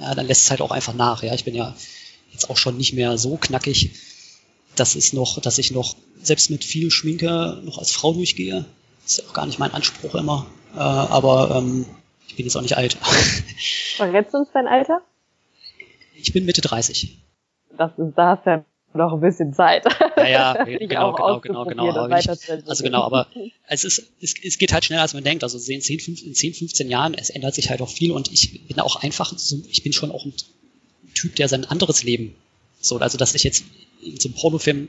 ja, 0.00 0.14
dann 0.14 0.26
lässt 0.26 0.44
es 0.44 0.50
halt 0.50 0.62
auch 0.62 0.70
einfach 0.70 0.94
nach. 0.94 1.22
Ja, 1.22 1.34
ich 1.34 1.44
bin 1.44 1.54
ja 1.54 1.76
jetzt 2.32 2.48
auch 2.48 2.56
schon 2.56 2.78
nicht 2.78 2.94
mehr 2.94 3.18
so 3.18 3.36
knackig, 3.36 3.90
dass 4.74 4.94
es 4.94 5.12
noch, 5.12 5.38
dass 5.38 5.58
ich 5.58 5.70
noch 5.70 5.96
selbst 6.22 6.48
mit 6.48 6.64
viel 6.64 6.90
Schminke 6.90 7.60
noch 7.62 7.76
als 7.76 7.92
Frau 7.92 8.14
durchgehe. 8.14 8.64
Das 9.02 9.12
ist 9.12 9.18
ja 9.18 9.24
auch 9.28 9.34
gar 9.34 9.44
nicht 9.44 9.58
mein 9.58 9.74
Anspruch 9.74 10.14
immer. 10.14 10.46
Äh, 10.74 10.78
aber 10.78 11.56
ähm, 11.56 11.84
ich 12.26 12.36
bin 12.36 12.46
jetzt 12.46 12.56
auch 12.56 12.62
nicht 12.62 12.78
alt. 12.78 12.96
Verrätst 13.96 14.32
du 14.32 14.38
uns 14.38 14.48
dein 14.54 14.66
Alter? 14.66 15.02
Ich 16.20 16.32
bin 16.32 16.44
Mitte 16.44 16.60
30. 16.60 17.18
Das 17.76 17.92
ist, 17.96 18.14
da 18.16 18.36
hast 18.36 18.46
ja 18.46 18.64
noch 18.94 19.12
ein 19.12 19.20
bisschen 19.20 19.52
Zeit. 19.52 19.84
Ja, 20.16 20.28
ja, 20.28 20.64
genau, 20.64 21.12
genau, 21.12 21.40
genau, 21.40 21.64
genau. 21.64 22.18
Ich, 22.18 22.28
also 22.28 22.84
genau, 22.84 23.02
aber 23.02 23.28
es 23.68 23.84
ist, 23.84 24.10
es, 24.20 24.34
es 24.42 24.58
geht 24.58 24.72
halt 24.72 24.84
schneller, 24.84 25.02
als 25.02 25.14
man 25.14 25.24
denkt. 25.24 25.44
Also 25.44 25.58
in 25.58 25.80
10, 25.80 26.00
15, 26.00 26.28
in 26.28 26.34
10, 26.34 26.54
15 26.54 26.88
Jahren, 26.88 27.14
es 27.14 27.30
ändert 27.30 27.54
sich 27.54 27.70
halt 27.70 27.80
auch 27.82 27.90
viel 27.90 28.12
und 28.12 28.32
ich 28.32 28.66
bin 28.66 28.80
auch 28.80 28.96
einfach, 28.96 29.32
so, 29.36 29.62
ich 29.68 29.82
bin 29.82 29.92
schon 29.92 30.10
auch 30.10 30.24
ein 30.24 30.32
Typ, 31.14 31.36
der 31.36 31.48
sein 31.48 31.64
anderes 31.64 32.02
Leben 32.02 32.34
so, 32.80 32.98
also 32.98 33.18
dass 33.18 33.34
ich 33.34 33.44
jetzt 33.44 33.64
in 34.02 34.18
so 34.18 34.28
einem 34.28 34.36
Pornofilm 34.36 34.88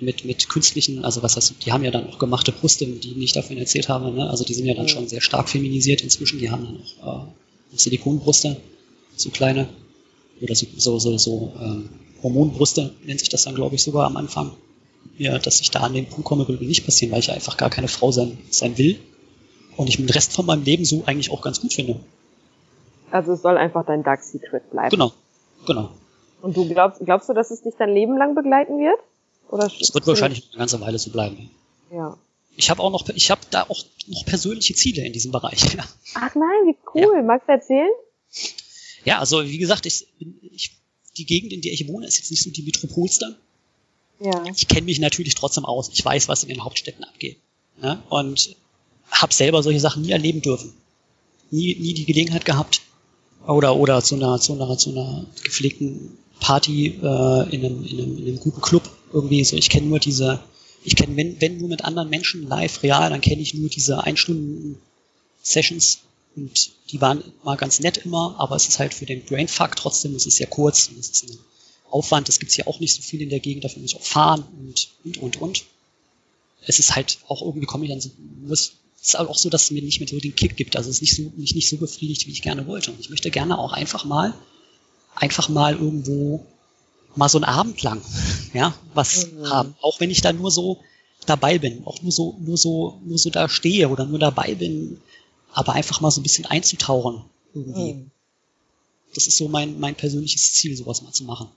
mit, 0.00 0.24
mit 0.24 0.48
künstlichen, 0.48 1.04
also 1.04 1.22
was 1.22 1.36
heißt, 1.36 1.54
die 1.64 1.72
haben 1.72 1.84
ja 1.84 1.90
dann 1.90 2.08
auch 2.08 2.18
gemachte 2.18 2.52
Brüste, 2.52 2.86
die 2.86 3.10
ich 3.10 3.16
nicht 3.16 3.36
davon 3.36 3.58
erzählt 3.58 3.88
habe, 3.88 4.10
ne? 4.10 4.28
also 4.28 4.44
die 4.44 4.54
sind 4.54 4.66
ja 4.66 4.74
dann 4.74 4.88
schon 4.88 5.08
sehr 5.08 5.20
stark 5.20 5.48
feminisiert 5.48 6.02
inzwischen, 6.02 6.38
die 6.38 6.50
haben 6.50 6.64
dann 6.64 7.08
auch 7.08 7.24
äh, 7.24 7.76
Silikonbrüste, 7.76 8.56
so 9.16 9.30
kleine, 9.30 9.68
oder 10.40 10.54
so, 10.54 10.66
so, 10.76 10.98
so, 10.98 11.18
so 11.18 11.52
ähm, 11.60 11.88
Hormonbrüste 12.22 12.94
nennt 13.04 13.20
sich 13.20 13.28
das 13.28 13.44
dann, 13.44 13.54
glaube 13.54 13.74
ich, 13.74 13.82
sogar 13.82 14.06
am 14.06 14.16
Anfang. 14.16 14.52
Ja, 15.18 15.38
dass 15.38 15.60
ich 15.60 15.70
da 15.70 15.80
an 15.80 15.92
den 15.92 16.08
Punkt 16.08 16.24
komme, 16.24 16.48
will 16.48 16.56
nicht 16.56 16.84
passieren, 16.84 17.12
weil 17.12 17.20
ich 17.20 17.30
einfach 17.30 17.56
gar 17.56 17.70
keine 17.70 17.88
Frau 17.88 18.10
sein, 18.10 18.38
sein 18.50 18.78
will. 18.78 18.98
Und 19.76 19.88
ich 19.88 19.96
den 19.96 20.08
Rest 20.08 20.32
von 20.32 20.46
meinem 20.46 20.64
Leben 20.64 20.84
so 20.84 21.04
eigentlich 21.04 21.30
auch 21.30 21.42
ganz 21.42 21.60
gut 21.60 21.72
finde. 21.72 22.00
Also 23.10 23.32
es 23.32 23.42
soll 23.42 23.56
einfach 23.56 23.84
dein 23.84 24.02
Dark 24.02 24.22
Secret 24.22 24.70
bleiben. 24.70 24.90
Genau, 24.90 25.12
genau. 25.66 25.90
Und 26.42 26.56
du 26.56 26.68
glaubst, 26.68 27.00
glaubst 27.04 27.28
du, 27.28 27.32
dass 27.32 27.50
es 27.50 27.62
dich 27.62 27.74
dein 27.78 27.90
Leben 27.90 28.16
lang 28.16 28.34
begleiten 28.34 28.78
wird? 28.78 28.98
Oder 29.50 29.66
es 29.66 29.94
wird 29.94 30.06
wahrscheinlich 30.06 30.48
eine 30.50 30.58
ganze 30.58 30.80
Weile 30.80 30.98
so 30.98 31.10
bleiben. 31.10 31.50
Ja. 31.92 32.16
Ich 32.56 32.70
habe 32.70 32.82
auch 32.82 32.90
noch, 32.90 33.08
ich 33.14 33.30
habe 33.30 33.40
da 33.50 33.62
auch 33.62 33.84
noch 34.06 34.24
persönliche 34.26 34.74
Ziele 34.74 35.04
in 35.04 35.12
diesem 35.12 35.32
Bereich. 35.32 35.62
Ja. 35.76 35.84
Ach 36.14 36.34
nein, 36.34 36.66
wie 36.66 36.76
cool. 36.94 37.16
Ja. 37.16 37.22
Magst 37.22 37.48
du 37.48 37.52
erzählen? 37.52 37.90
Ja, 39.04 39.18
also 39.18 39.44
wie 39.44 39.58
gesagt, 39.58 39.86
ich, 39.86 40.06
ich, 40.52 40.72
die 41.16 41.26
Gegend, 41.26 41.52
in 41.52 41.60
der 41.60 41.72
ich 41.72 41.86
wohne, 41.88 42.06
ist 42.06 42.16
jetzt 42.16 42.30
nicht 42.30 42.42
so 42.42 42.50
die 42.50 42.62
Metropolster. 42.62 43.36
Ja. 44.20 44.44
Ich 44.54 44.68
kenne 44.68 44.86
mich 44.86 44.98
natürlich 44.98 45.34
trotzdem 45.34 45.64
aus. 45.64 45.90
Ich 45.92 46.04
weiß, 46.04 46.28
was 46.28 46.42
in 46.42 46.48
den 46.48 46.64
Hauptstädten 46.64 47.04
abgeht. 47.04 47.36
Ja? 47.82 48.02
Und 48.08 48.56
habe 49.10 49.34
selber 49.34 49.62
solche 49.62 49.80
Sachen 49.80 50.02
nie 50.02 50.10
erleben 50.10 50.42
dürfen. 50.42 50.72
Nie, 51.50 51.74
nie 51.76 51.94
die 51.94 52.06
Gelegenheit 52.06 52.44
gehabt. 52.44 52.80
Oder, 53.46 53.76
oder 53.76 54.02
zu 54.02 54.14
einer, 54.14 54.40
zu 54.40 54.54
einer, 54.54 54.78
zu 54.78 54.90
einer 54.90 55.26
gepflegten 55.42 56.16
Party 56.40 56.98
äh, 57.02 57.54
in, 57.54 57.64
einem, 57.64 57.84
in, 57.84 58.00
einem, 58.00 58.18
in 58.18 58.28
einem 58.28 58.40
guten 58.40 58.60
Club 58.60 58.88
irgendwie 59.12 59.44
so. 59.44 59.56
Ich 59.56 59.68
kenne 59.68 59.86
nur 59.86 59.98
diese, 59.98 60.40
ich 60.82 60.96
kenne, 60.96 61.16
wenn, 61.16 61.40
wenn 61.40 61.58
nur 61.58 61.68
mit 61.68 61.84
anderen 61.84 62.08
Menschen 62.08 62.48
live, 62.48 62.82
real, 62.82 63.10
dann 63.10 63.20
kenne 63.20 63.42
ich 63.42 63.54
nur 63.54 63.68
diese 63.68 64.02
Einstunden 64.02 64.78
Sessions 65.42 66.00
und 66.36 66.70
die 66.90 67.00
waren 67.00 67.22
mal 67.42 67.56
ganz 67.56 67.80
nett 67.80 67.98
immer, 67.98 68.36
aber 68.38 68.56
es 68.56 68.68
ist 68.68 68.78
halt 68.78 68.94
für 68.94 69.06
den 69.06 69.24
Brainfuck 69.24 69.76
trotzdem, 69.76 70.14
es 70.14 70.26
ist 70.26 70.36
sehr 70.36 70.46
kurz 70.46 70.88
und 70.88 70.98
es 70.98 71.10
ist 71.10 71.30
ein 71.30 71.38
Aufwand, 71.90 72.28
es 72.28 72.38
gibt 72.38 72.52
hier 72.52 72.66
auch 72.66 72.80
nicht 72.80 72.94
so 72.94 73.02
viel 73.02 73.22
in 73.22 73.30
der 73.30 73.40
Gegend, 73.40 73.64
dafür 73.64 73.82
muss 73.82 73.92
ich 73.92 73.96
auch 73.96 74.04
fahren 74.04 74.44
und, 74.58 74.88
und, 75.04 75.18
und, 75.18 75.40
und. 75.40 75.64
Es 76.66 76.78
ist 76.78 76.94
halt 76.94 77.18
auch 77.28 77.42
irgendwie 77.42 77.66
komme 77.66 77.84
ich 77.84 77.90
dann 77.90 78.00
so, 78.00 78.10
muss, 78.46 78.72
es 79.00 79.08
ist 79.08 79.16
auch 79.16 79.36
so, 79.36 79.50
dass 79.50 79.64
es 79.64 79.70
mir 79.70 79.82
nicht 79.82 80.00
mehr 80.00 80.08
so 80.08 80.18
den 80.18 80.34
Kick 80.34 80.56
gibt. 80.56 80.76
Also 80.76 80.88
es 80.88 80.96
ist 80.96 81.02
nicht 81.02 81.16
so, 81.16 81.32
nicht, 81.36 81.54
nicht 81.54 81.68
so 81.68 81.76
befriedigt, 81.76 82.26
wie 82.26 82.32
ich 82.32 82.40
gerne 82.40 82.66
wollte. 82.66 82.90
Und 82.90 83.00
ich 83.00 83.10
möchte 83.10 83.30
gerne 83.30 83.58
auch 83.58 83.72
einfach 83.72 84.04
mal 84.04 84.34
einfach 85.14 85.48
mal 85.48 85.74
irgendwo 85.74 86.44
mal 87.14 87.28
so 87.28 87.38
einen 87.38 87.44
Abend 87.44 87.82
lang, 87.82 88.02
ja, 88.54 88.74
was 88.94 89.30
mhm. 89.30 89.50
haben. 89.50 89.74
Auch 89.80 90.00
wenn 90.00 90.10
ich 90.10 90.20
da 90.20 90.32
nur 90.32 90.50
so 90.50 90.80
dabei 91.26 91.58
bin, 91.58 91.86
auch 91.86 92.02
nur 92.02 92.12
so, 92.12 92.36
nur 92.40 92.56
so, 92.56 93.00
nur 93.04 93.18
so 93.18 93.30
da 93.30 93.48
stehe 93.48 93.88
oder 93.88 94.04
nur 94.04 94.18
dabei 94.18 94.54
bin, 94.54 95.00
aber 95.54 95.72
einfach 95.72 96.00
mal 96.00 96.10
so 96.10 96.20
ein 96.20 96.24
bisschen 96.24 96.46
einzutauchen 96.46 97.24
irgendwie. 97.54 97.94
Mhm. 97.94 98.10
Das 99.14 99.26
ist 99.26 99.38
so 99.38 99.48
mein, 99.48 99.78
mein 99.78 99.94
persönliches 99.94 100.52
Ziel, 100.52 100.76
sowas 100.76 101.02
mal 101.02 101.12
zu 101.12 101.24
machen. 101.24 101.48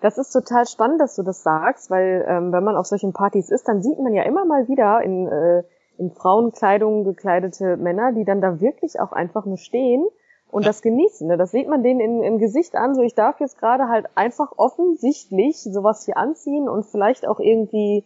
Das 0.00 0.18
ist 0.18 0.32
total 0.32 0.66
spannend, 0.66 1.00
dass 1.00 1.14
du 1.14 1.22
das 1.22 1.42
sagst, 1.42 1.90
weil 1.90 2.24
ähm, 2.26 2.52
wenn 2.52 2.64
man 2.64 2.76
auf 2.76 2.86
solchen 2.86 3.12
Partys 3.12 3.50
ist, 3.50 3.68
dann 3.68 3.82
sieht 3.82 4.00
man 4.00 4.14
ja 4.14 4.24
immer 4.24 4.44
mal 4.44 4.66
wieder 4.66 5.00
in, 5.02 5.28
äh, 5.28 5.62
in 5.96 6.10
Frauenkleidung 6.10 7.04
gekleidete 7.04 7.76
Männer, 7.76 8.12
die 8.12 8.24
dann 8.24 8.40
da 8.40 8.60
wirklich 8.60 8.98
auch 8.98 9.12
einfach 9.12 9.44
nur 9.44 9.58
stehen 9.58 10.04
und 10.50 10.62
ja. 10.62 10.68
das 10.68 10.82
genießen. 10.82 11.28
Ne? 11.28 11.36
Das 11.36 11.52
sieht 11.52 11.68
man 11.68 11.84
denen 11.84 12.00
in, 12.00 12.22
im 12.22 12.38
Gesicht 12.38 12.74
an. 12.74 12.96
So, 12.96 13.02
ich 13.02 13.14
darf 13.14 13.38
jetzt 13.38 13.58
gerade 13.58 13.88
halt 13.88 14.06
einfach 14.16 14.52
offensichtlich 14.56 15.62
sowas 15.62 16.04
hier 16.04 16.16
anziehen 16.16 16.68
und 16.68 16.84
vielleicht 16.84 17.28
auch 17.28 17.38
irgendwie 17.38 18.04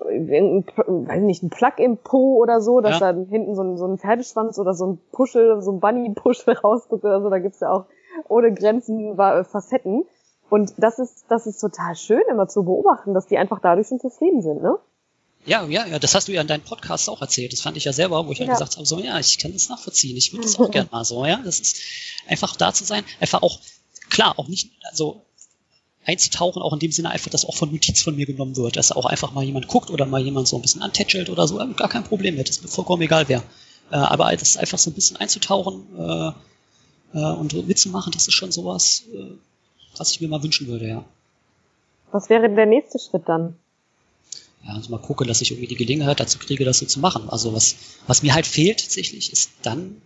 weiß 0.00 1.22
nicht, 1.22 1.42
ein 1.42 1.50
Plug 1.50 1.74
im 1.78 1.96
Po 1.98 2.36
oder 2.36 2.60
so, 2.60 2.80
dass 2.80 3.00
ja. 3.00 3.12
da 3.12 3.18
hinten 3.28 3.54
so 3.54 3.62
ein, 3.62 3.76
so 3.76 3.86
ein 3.86 3.98
Pferdeschwanz 3.98 4.58
oder 4.58 4.74
so 4.74 4.86
ein 4.86 4.98
Puschel, 5.12 5.60
so 5.62 5.72
ein 5.72 5.80
Bunny-Puschel 5.80 6.54
rausguckt 6.64 7.04
oder 7.04 7.20
so. 7.20 7.30
Da 7.30 7.38
gibt's 7.38 7.60
ja 7.60 7.70
auch 7.70 7.86
ohne 8.28 8.52
Grenzen 8.52 9.16
Facetten. 9.16 10.04
Und 10.50 10.74
das 10.76 10.98
ist, 10.98 11.24
das 11.28 11.46
ist 11.46 11.60
total 11.60 11.94
schön, 11.96 12.22
immer 12.30 12.46
zu 12.46 12.62
beobachten, 12.62 13.14
dass 13.14 13.26
die 13.26 13.38
einfach 13.38 13.60
dadurch 13.60 13.88
schon 13.88 14.00
zufrieden 14.00 14.42
sind, 14.42 14.62
ne? 14.62 14.76
Ja, 15.44 15.64
ja, 15.66 15.86
ja, 15.86 15.98
das 15.98 16.14
hast 16.14 16.28
du 16.28 16.32
ja 16.32 16.40
in 16.40 16.46
deinem 16.46 16.62
Podcast 16.62 17.08
auch 17.08 17.20
erzählt. 17.20 17.52
Das 17.52 17.62
fand 17.62 17.76
ich 17.76 17.84
ja 17.84 17.92
selber, 17.92 18.26
wo 18.26 18.30
ich 18.30 18.38
ja, 18.38 18.44
ja 18.44 18.52
gesagt 18.52 18.76
habe, 18.76 18.86
so, 18.86 19.00
ja, 19.00 19.18
ich 19.18 19.38
kann 19.38 19.52
das 19.52 19.68
nachvollziehen. 19.68 20.16
Ich 20.16 20.32
würde 20.32 20.44
das 20.44 20.58
auch 20.60 20.70
gerne 20.70 20.88
mal 20.92 21.04
so, 21.04 21.24
ja. 21.26 21.40
Das 21.44 21.58
ist 21.58 21.80
einfach 22.28 22.54
da 22.54 22.72
zu 22.72 22.84
sein. 22.84 23.02
Einfach 23.18 23.42
auch, 23.42 23.58
klar, 24.08 24.38
auch 24.38 24.46
nicht, 24.46 24.70
also 24.90 25.22
einzutauchen, 26.04 26.62
auch 26.62 26.72
in 26.72 26.78
dem 26.78 26.92
Sinne 26.92 27.10
einfach, 27.10 27.30
dass 27.30 27.44
auch 27.44 27.54
von 27.54 27.70
Notiz 27.70 28.02
von 28.02 28.16
mir 28.16 28.26
genommen 28.26 28.56
wird, 28.56 28.76
dass 28.76 28.92
auch 28.92 29.06
einfach 29.06 29.32
mal 29.32 29.44
jemand 29.44 29.68
guckt 29.68 29.90
oder 29.90 30.06
mal 30.06 30.20
jemand 30.20 30.48
so 30.48 30.56
ein 30.56 30.62
bisschen 30.62 30.82
antätschelt 30.82 31.30
oder 31.30 31.46
so, 31.46 31.56
gar 31.74 31.88
kein 31.88 32.04
Problem 32.04 32.36
mit, 32.36 32.48
das 32.48 32.56
ist 32.56 32.62
mir 32.62 32.68
vollkommen 32.68 33.02
egal 33.02 33.28
wer. 33.28 33.42
Äh, 33.90 33.96
aber 33.96 34.30
das 34.32 34.50
ist 34.50 34.56
einfach 34.56 34.78
so 34.78 34.90
ein 34.90 34.94
bisschen 34.94 35.16
einzutauchen 35.18 35.86
äh, 35.98 37.18
äh, 37.18 37.32
und 37.34 37.66
mitzumachen, 37.68 38.12
das 38.12 38.26
ist 38.26 38.34
schon 38.34 38.50
sowas, 38.50 39.04
äh, 39.14 39.32
was 39.96 40.10
ich 40.10 40.20
mir 40.20 40.28
mal 40.28 40.42
wünschen 40.42 40.66
würde, 40.66 40.88
ja. 40.88 41.04
Was 42.10 42.28
wäre 42.28 42.50
der 42.50 42.66
nächste 42.66 42.98
Schritt 42.98 43.22
dann? 43.26 43.56
Ja, 44.64 44.74
also 44.74 44.90
mal 44.90 44.98
gucken, 44.98 45.26
dass 45.26 45.40
ich 45.40 45.50
irgendwie 45.50 45.68
die 45.68 45.76
Gelegenheit 45.76 46.20
dazu 46.20 46.38
kriege, 46.38 46.64
das 46.64 46.78
so 46.78 46.86
zu 46.86 47.00
machen. 47.00 47.28
Also 47.28 47.52
was, 47.52 47.76
was 48.06 48.22
mir 48.22 48.34
halt 48.34 48.46
fehlt 48.46 48.80
tatsächlich, 48.80 49.32
ist 49.32 49.50
dann, 49.62 50.00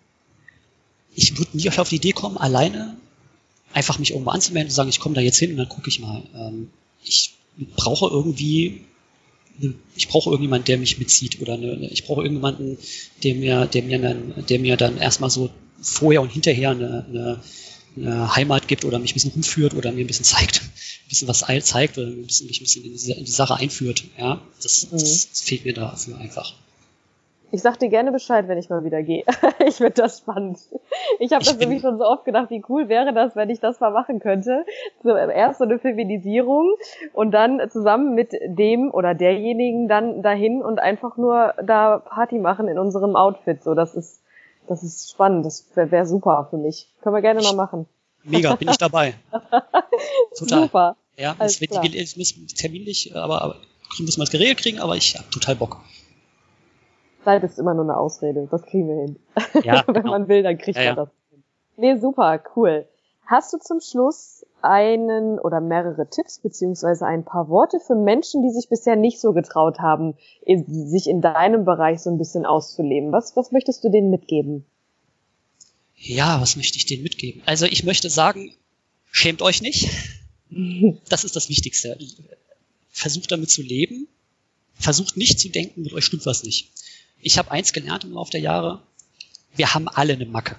ich 1.14 1.36
würde 1.38 1.56
nie 1.56 1.68
auf 1.68 1.88
die 1.88 1.96
Idee 1.96 2.12
kommen, 2.12 2.38
alleine 2.38 2.96
einfach 3.76 3.98
mich 3.98 4.10
irgendwo 4.10 4.30
anzumelden 4.30 4.70
und 4.70 4.74
sagen, 4.74 4.88
ich 4.88 5.00
komme 5.00 5.14
da 5.14 5.20
jetzt 5.20 5.38
hin 5.38 5.50
und 5.52 5.58
dann 5.58 5.68
gucke 5.68 5.88
ich 5.88 6.00
mal. 6.00 6.22
Ähm, 6.34 6.70
ich 7.04 7.34
brauche 7.76 8.06
irgendwie, 8.06 8.80
ich 9.94 10.08
brauche 10.08 10.30
irgendjemanden, 10.30 10.64
der 10.66 10.78
mich 10.78 10.98
mitzieht 10.98 11.40
oder 11.40 11.54
eine, 11.54 11.88
ich 11.90 12.04
brauche 12.04 12.22
irgendjemanden, 12.22 12.78
der 13.22 13.34
mir, 13.34 13.66
der 13.66 13.82
mir 13.82 13.98
dann, 13.98 14.46
der 14.48 14.58
mir 14.58 14.76
dann 14.76 14.96
erstmal 14.96 15.30
so 15.30 15.50
vorher 15.80 16.22
und 16.22 16.32
hinterher 16.32 16.70
eine, 16.70 17.06
eine 17.08 17.40
eine 17.96 18.36
Heimat 18.36 18.68
gibt 18.68 18.84
oder 18.84 18.98
mich 18.98 19.12
ein 19.12 19.14
bisschen 19.14 19.32
rumführt 19.32 19.74
oder 19.74 19.92
mir 19.92 20.04
ein 20.04 20.06
bisschen 20.06 20.24
zeigt, 20.24 20.60
ein 20.62 21.08
bisschen 21.08 21.28
was 21.28 21.44
zeigt 21.64 21.98
oder 21.98 22.08
ein 22.08 22.26
bisschen, 22.26 22.46
mich 22.46 22.60
ein 22.60 22.64
bisschen 22.64 22.84
in 22.84 22.96
die, 22.96 23.10
in 23.12 23.24
die 23.24 23.30
Sache 23.30 23.56
einführt. 23.56 24.04
Ja, 24.18 24.42
das, 24.62 24.90
mhm. 24.90 24.98
das, 24.98 25.28
fehlt 25.32 25.64
mir 25.64 25.74
dafür 25.74 26.18
einfach. 26.18 26.54
Ich 27.52 27.62
sag 27.62 27.78
dir 27.78 27.88
gerne 27.88 28.10
Bescheid, 28.10 28.48
wenn 28.48 28.58
ich 28.58 28.68
mal 28.68 28.84
wieder 28.84 29.02
gehe. 29.02 29.24
ich 29.66 29.76
finde 29.76 29.92
das 29.92 30.18
spannend. 30.18 30.58
Ich 31.20 31.32
habe 31.32 31.44
das 31.44 31.56
nämlich 31.58 31.80
schon 31.80 31.96
so 31.96 32.04
oft 32.04 32.24
gedacht, 32.24 32.50
wie 32.50 32.62
cool 32.68 32.88
wäre 32.88 33.12
das, 33.12 33.36
wenn 33.36 33.50
ich 33.50 33.60
das 33.60 33.78
mal 33.80 33.90
machen 33.90 34.18
könnte. 34.18 34.64
So, 35.02 35.14
erst 35.14 35.58
so 35.58 35.64
eine 35.64 35.78
Feminisierung 35.78 36.74
und 37.12 37.30
dann 37.30 37.60
zusammen 37.70 38.14
mit 38.14 38.32
dem 38.44 38.90
oder 38.90 39.14
derjenigen 39.14 39.88
dann 39.88 40.22
dahin 40.22 40.62
und 40.62 40.80
einfach 40.80 41.16
nur 41.16 41.54
da 41.62 41.98
Party 41.98 42.38
machen 42.38 42.68
in 42.68 42.78
unserem 42.78 43.14
Outfit. 43.14 43.62
So, 43.62 43.74
das 43.74 43.94
ist 43.94 44.20
das 44.68 44.82
ist 44.82 45.10
spannend. 45.10 45.46
Das 45.46 45.64
wäre 45.74 45.90
wär 45.90 46.06
super 46.06 46.48
für 46.50 46.56
mich. 46.56 46.88
Können 47.02 47.14
wir 47.14 47.22
gerne 47.22 47.42
mal 47.42 47.54
machen. 47.54 47.86
Mega, 48.24 48.54
bin 48.56 48.68
ich 48.68 48.76
dabei. 48.76 49.14
total. 50.36 50.62
Super. 50.62 50.96
Ja, 51.16 51.36
es 51.38 51.60
wird 51.60 51.72
es 51.94 52.16
muss 52.16 52.34
terminlich, 52.54 53.14
aber, 53.14 53.42
aber 53.42 53.56
müssen 53.98 54.18
wir 54.18 54.24
es 54.24 54.30
geregelt 54.30 54.58
kriegen, 54.58 54.80
aber 54.80 54.96
ich 54.96 55.16
habe 55.16 55.28
total 55.30 55.54
Bock. 55.54 55.80
Zeit 57.26 57.42
ist 57.42 57.58
immer 57.58 57.74
nur 57.74 57.84
eine 57.84 57.96
Ausrede. 57.96 58.46
Das 58.50 58.62
kriegen 58.62 58.88
wir 58.88 59.02
hin. 59.02 59.16
Ja, 59.64 59.84
Wenn 59.86 59.94
genau. 59.94 60.10
man 60.12 60.28
will, 60.28 60.44
dann 60.44 60.56
kriegt 60.58 60.78
ja, 60.78 60.94
man 60.94 60.96
das 60.96 61.08
hin. 61.30 61.42
Nee, 61.76 61.96
super, 61.96 62.40
cool. 62.54 62.86
Hast 63.26 63.52
du 63.52 63.58
zum 63.58 63.80
Schluss 63.80 64.46
einen 64.62 65.40
oder 65.40 65.60
mehrere 65.60 66.08
Tipps 66.08 66.38
beziehungsweise 66.38 67.04
ein 67.04 67.24
paar 67.24 67.48
Worte 67.48 67.80
für 67.80 67.96
Menschen, 67.96 68.42
die 68.42 68.50
sich 68.50 68.68
bisher 68.68 68.94
nicht 68.94 69.20
so 69.20 69.32
getraut 69.32 69.80
haben, 69.80 70.14
sich 70.44 71.08
in 71.08 71.20
deinem 71.20 71.64
Bereich 71.64 72.00
so 72.00 72.10
ein 72.10 72.18
bisschen 72.18 72.46
auszuleben? 72.46 73.10
Was, 73.10 73.34
was 73.36 73.50
möchtest 73.50 73.82
du 73.82 73.90
denen 73.90 74.10
mitgeben? 74.10 74.64
Ja, 75.96 76.40
was 76.40 76.54
möchte 76.54 76.78
ich 76.78 76.86
denen 76.86 77.02
mitgeben? 77.02 77.42
Also 77.46 77.66
ich 77.66 77.82
möchte 77.82 78.08
sagen, 78.08 78.54
schämt 79.10 79.42
euch 79.42 79.60
nicht. 79.60 79.88
Das 81.08 81.24
ist 81.24 81.34
das 81.34 81.48
Wichtigste. 81.48 81.98
Versucht 82.88 83.32
damit 83.32 83.50
zu 83.50 83.62
leben. 83.62 84.06
Versucht 84.74 85.16
nicht 85.16 85.40
zu 85.40 85.48
denken, 85.48 85.82
mit 85.82 85.92
euch 85.92 86.04
stimmt 86.04 86.24
was 86.24 86.44
nicht. 86.44 86.70
Ich 87.20 87.38
habe 87.38 87.50
eins 87.50 87.72
gelernt 87.72 88.04
im 88.04 88.12
Laufe 88.12 88.30
der 88.30 88.40
Jahre. 88.40 88.82
Wir 89.54 89.74
haben 89.74 89.88
alle 89.88 90.12
eine 90.12 90.26
Macke. 90.26 90.56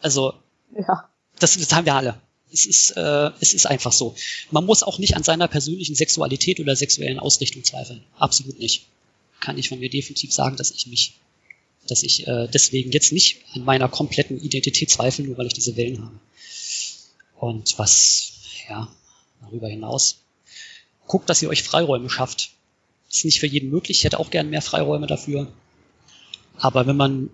Also 0.00 0.34
ja. 0.76 1.08
das, 1.38 1.56
das 1.56 1.72
haben 1.72 1.86
wir 1.86 1.94
alle. 1.94 2.20
Es 2.52 2.66
ist, 2.66 2.90
äh, 2.92 3.30
es 3.40 3.52
ist 3.52 3.66
einfach 3.66 3.92
so. 3.92 4.14
Man 4.50 4.64
muss 4.64 4.82
auch 4.82 4.98
nicht 4.98 5.16
an 5.16 5.24
seiner 5.24 5.48
persönlichen 5.48 5.96
Sexualität 5.96 6.60
oder 6.60 6.76
sexuellen 6.76 7.18
Ausrichtung 7.18 7.64
zweifeln. 7.64 8.04
Absolut 8.18 8.58
nicht. 8.58 8.86
Kann 9.40 9.58
ich 9.58 9.68
von 9.68 9.80
mir 9.80 9.90
definitiv 9.90 10.32
sagen, 10.32 10.56
dass 10.56 10.70
ich 10.70 10.86
mich, 10.86 11.14
dass 11.88 12.02
ich 12.02 12.28
äh, 12.28 12.46
deswegen 12.46 12.92
jetzt 12.92 13.12
nicht 13.12 13.42
an 13.54 13.64
meiner 13.64 13.88
kompletten 13.88 14.40
Identität 14.40 14.90
zweifle, 14.90 15.24
nur 15.24 15.36
weil 15.36 15.46
ich 15.46 15.54
diese 15.54 15.76
Wellen 15.76 16.02
habe. 16.04 16.20
Und 17.40 17.76
was, 17.78 18.34
ja, 18.68 18.88
darüber 19.40 19.68
hinaus. 19.68 20.18
Guckt, 21.06 21.28
dass 21.28 21.42
ihr 21.42 21.48
euch 21.48 21.62
Freiräume 21.62 22.08
schafft. 22.08 22.50
Ist 23.10 23.24
nicht 23.24 23.40
für 23.40 23.46
jeden 23.46 23.70
möglich. 23.70 23.98
Ich 23.98 24.04
hätte 24.04 24.20
auch 24.20 24.30
gern 24.30 24.50
mehr 24.50 24.62
Freiräume 24.62 25.06
dafür. 25.06 25.52
Aber 26.60 26.86
wenn 26.86 26.96
man, 26.96 27.30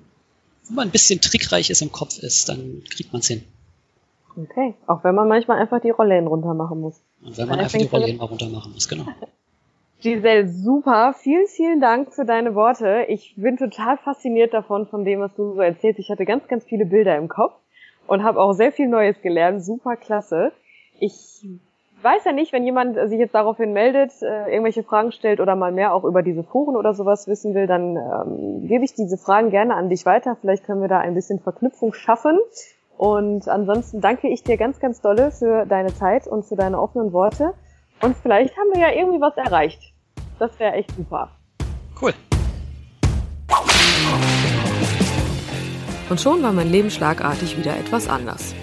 wenn 0.66 0.74
man 0.74 0.88
ein 0.88 0.90
bisschen 0.90 1.20
trickreich 1.20 1.70
ist 1.70 1.82
im 1.82 1.92
Kopf 1.92 2.18
ist, 2.18 2.48
dann 2.48 2.82
kriegt 2.90 3.12
man 3.12 3.20
es 3.20 3.28
hin. 3.28 3.44
Okay, 4.36 4.74
auch 4.86 5.04
wenn 5.04 5.14
man 5.14 5.28
manchmal 5.28 5.58
einfach 5.58 5.80
die 5.80 5.90
Rollen 5.90 6.26
runter 6.26 6.54
machen 6.54 6.80
muss. 6.80 7.00
Und 7.22 7.36
wenn 7.36 7.48
man 7.48 7.58
einfach 7.58 7.78
die 7.78 7.86
Rollen 7.86 8.16
mal 8.16 8.24
runter 8.24 8.48
machen 8.48 8.72
muss, 8.72 8.88
genau. 8.88 9.06
Giselle, 10.00 10.48
super. 10.48 11.14
Vielen, 11.18 11.46
vielen 11.46 11.80
Dank 11.80 12.14
für 12.14 12.24
deine 12.24 12.54
Worte. 12.54 13.04
Ich 13.08 13.34
bin 13.36 13.58
total 13.58 13.98
fasziniert 13.98 14.54
davon, 14.54 14.86
von 14.86 15.04
dem, 15.04 15.20
was 15.20 15.34
du 15.34 15.54
so 15.54 15.60
erzählst. 15.60 15.98
Ich 15.98 16.10
hatte 16.10 16.24
ganz, 16.24 16.48
ganz 16.48 16.64
viele 16.64 16.86
Bilder 16.86 17.16
im 17.18 17.28
Kopf 17.28 17.54
und 18.06 18.22
habe 18.22 18.40
auch 18.40 18.52
sehr 18.52 18.72
viel 18.72 18.88
Neues 18.88 19.20
gelernt. 19.20 19.62
Super 19.62 19.96
klasse. 19.96 20.52
Ich 21.00 21.44
weiß 22.02 22.24
ja 22.24 22.32
nicht, 22.32 22.52
wenn 22.52 22.64
jemand 22.64 22.96
sich 23.08 23.18
jetzt 23.18 23.34
daraufhin 23.34 23.72
meldet, 23.72 24.12
äh, 24.22 24.50
irgendwelche 24.50 24.82
Fragen 24.82 25.12
stellt 25.12 25.40
oder 25.40 25.56
mal 25.56 25.72
mehr 25.72 25.94
auch 25.94 26.04
über 26.04 26.22
diese 26.22 26.42
Foren 26.42 26.76
oder 26.76 26.94
sowas 26.94 27.26
wissen 27.28 27.54
will, 27.54 27.66
dann 27.66 27.96
ähm, 27.96 28.66
gebe 28.66 28.84
ich 28.84 28.94
diese 28.94 29.16
Fragen 29.16 29.50
gerne 29.50 29.74
an 29.74 29.88
dich 29.88 30.06
weiter. 30.06 30.36
Vielleicht 30.40 30.64
können 30.64 30.80
wir 30.80 30.88
da 30.88 30.98
ein 30.98 31.14
bisschen 31.14 31.40
Verknüpfung 31.40 31.92
schaffen. 31.92 32.38
Und 32.96 33.48
ansonsten 33.48 34.00
danke 34.00 34.28
ich 34.28 34.42
dir 34.42 34.56
ganz, 34.56 34.78
ganz 34.78 35.00
dolle 35.00 35.30
für 35.30 35.64
deine 35.66 35.94
Zeit 35.94 36.26
und 36.26 36.44
für 36.44 36.56
deine 36.56 36.80
offenen 36.80 37.12
Worte. 37.12 37.54
Und 38.02 38.16
vielleicht 38.16 38.56
haben 38.56 38.70
wir 38.72 38.80
ja 38.80 38.92
irgendwie 38.92 39.20
was 39.20 39.36
erreicht. 39.36 39.94
Das 40.38 40.58
wäre 40.58 40.72
echt 40.74 40.90
super. 40.92 41.30
Cool. 42.00 42.12
Und 46.08 46.20
schon 46.20 46.42
war 46.42 46.52
mein 46.52 46.68
Leben 46.68 46.90
schlagartig 46.90 47.56
wieder 47.56 47.76
etwas 47.76 48.08
anders. 48.08 48.54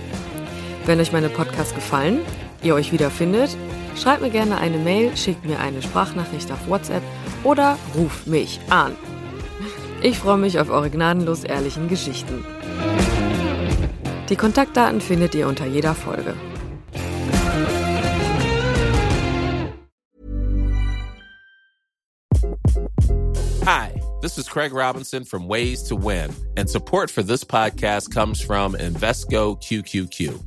Wenn 0.85 0.99
euch 0.99 1.11
meine 1.11 1.29
Podcasts 1.29 1.73
gefallen, 1.73 2.19
ihr 2.63 2.75
euch 2.75 2.91
wiederfindet, 2.91 3.55
schreibt 3.95 4.21
mir 4.21 4.29
gerne 4.29 4.57
eine 4.57 4.77
Mail, 4.77 5.15
schickt 5.15 5.45
mir 5.45 5.59
eine 5.59 5.81
Sprachnachricht 5.81 6.51
auf 6.51 6.67
WhatsApp 6.67 7.03
oder 7.43 7.77
ruft 7.95 8.27
mich 8.27 8.59
an. 8.69 8.95
Ich 10.01 10.19
freue 10.19 10.37
mich 10.37 10.59
auf 10.59 10.69
eure 10.69 10.89
gnadenlos 10.89 11.43
ehrlichen 11.43 11.87
Geschichten. 11.87 12.45
Die 14.29 14.35
Kontaktdaten 14.35 15.01
findet 15.01 15.33
ihr 15.35 15.47
unter 15.47 15.65
jeder 15.65 15.95
Folge. 15.95 16.35
Hi, 23.65 23.91
this 24.21 24.37
is 24.37 24.47
Craig 24.47 24.71
Robinson 24.73 25.25
from 25.25 25.47
Ways 25.47 25.83
to 25.89 25.95
Win, 25.95 26.33
and 26.55 26.69
support 26.69 27.09
for 27.09 27.21
this 27.21 27.43
podcast 27.43 28.13
comes 28.13 28.39
from 28.39 28.75
Invesco 28.75 29.57
QQQ. 29.61 30.46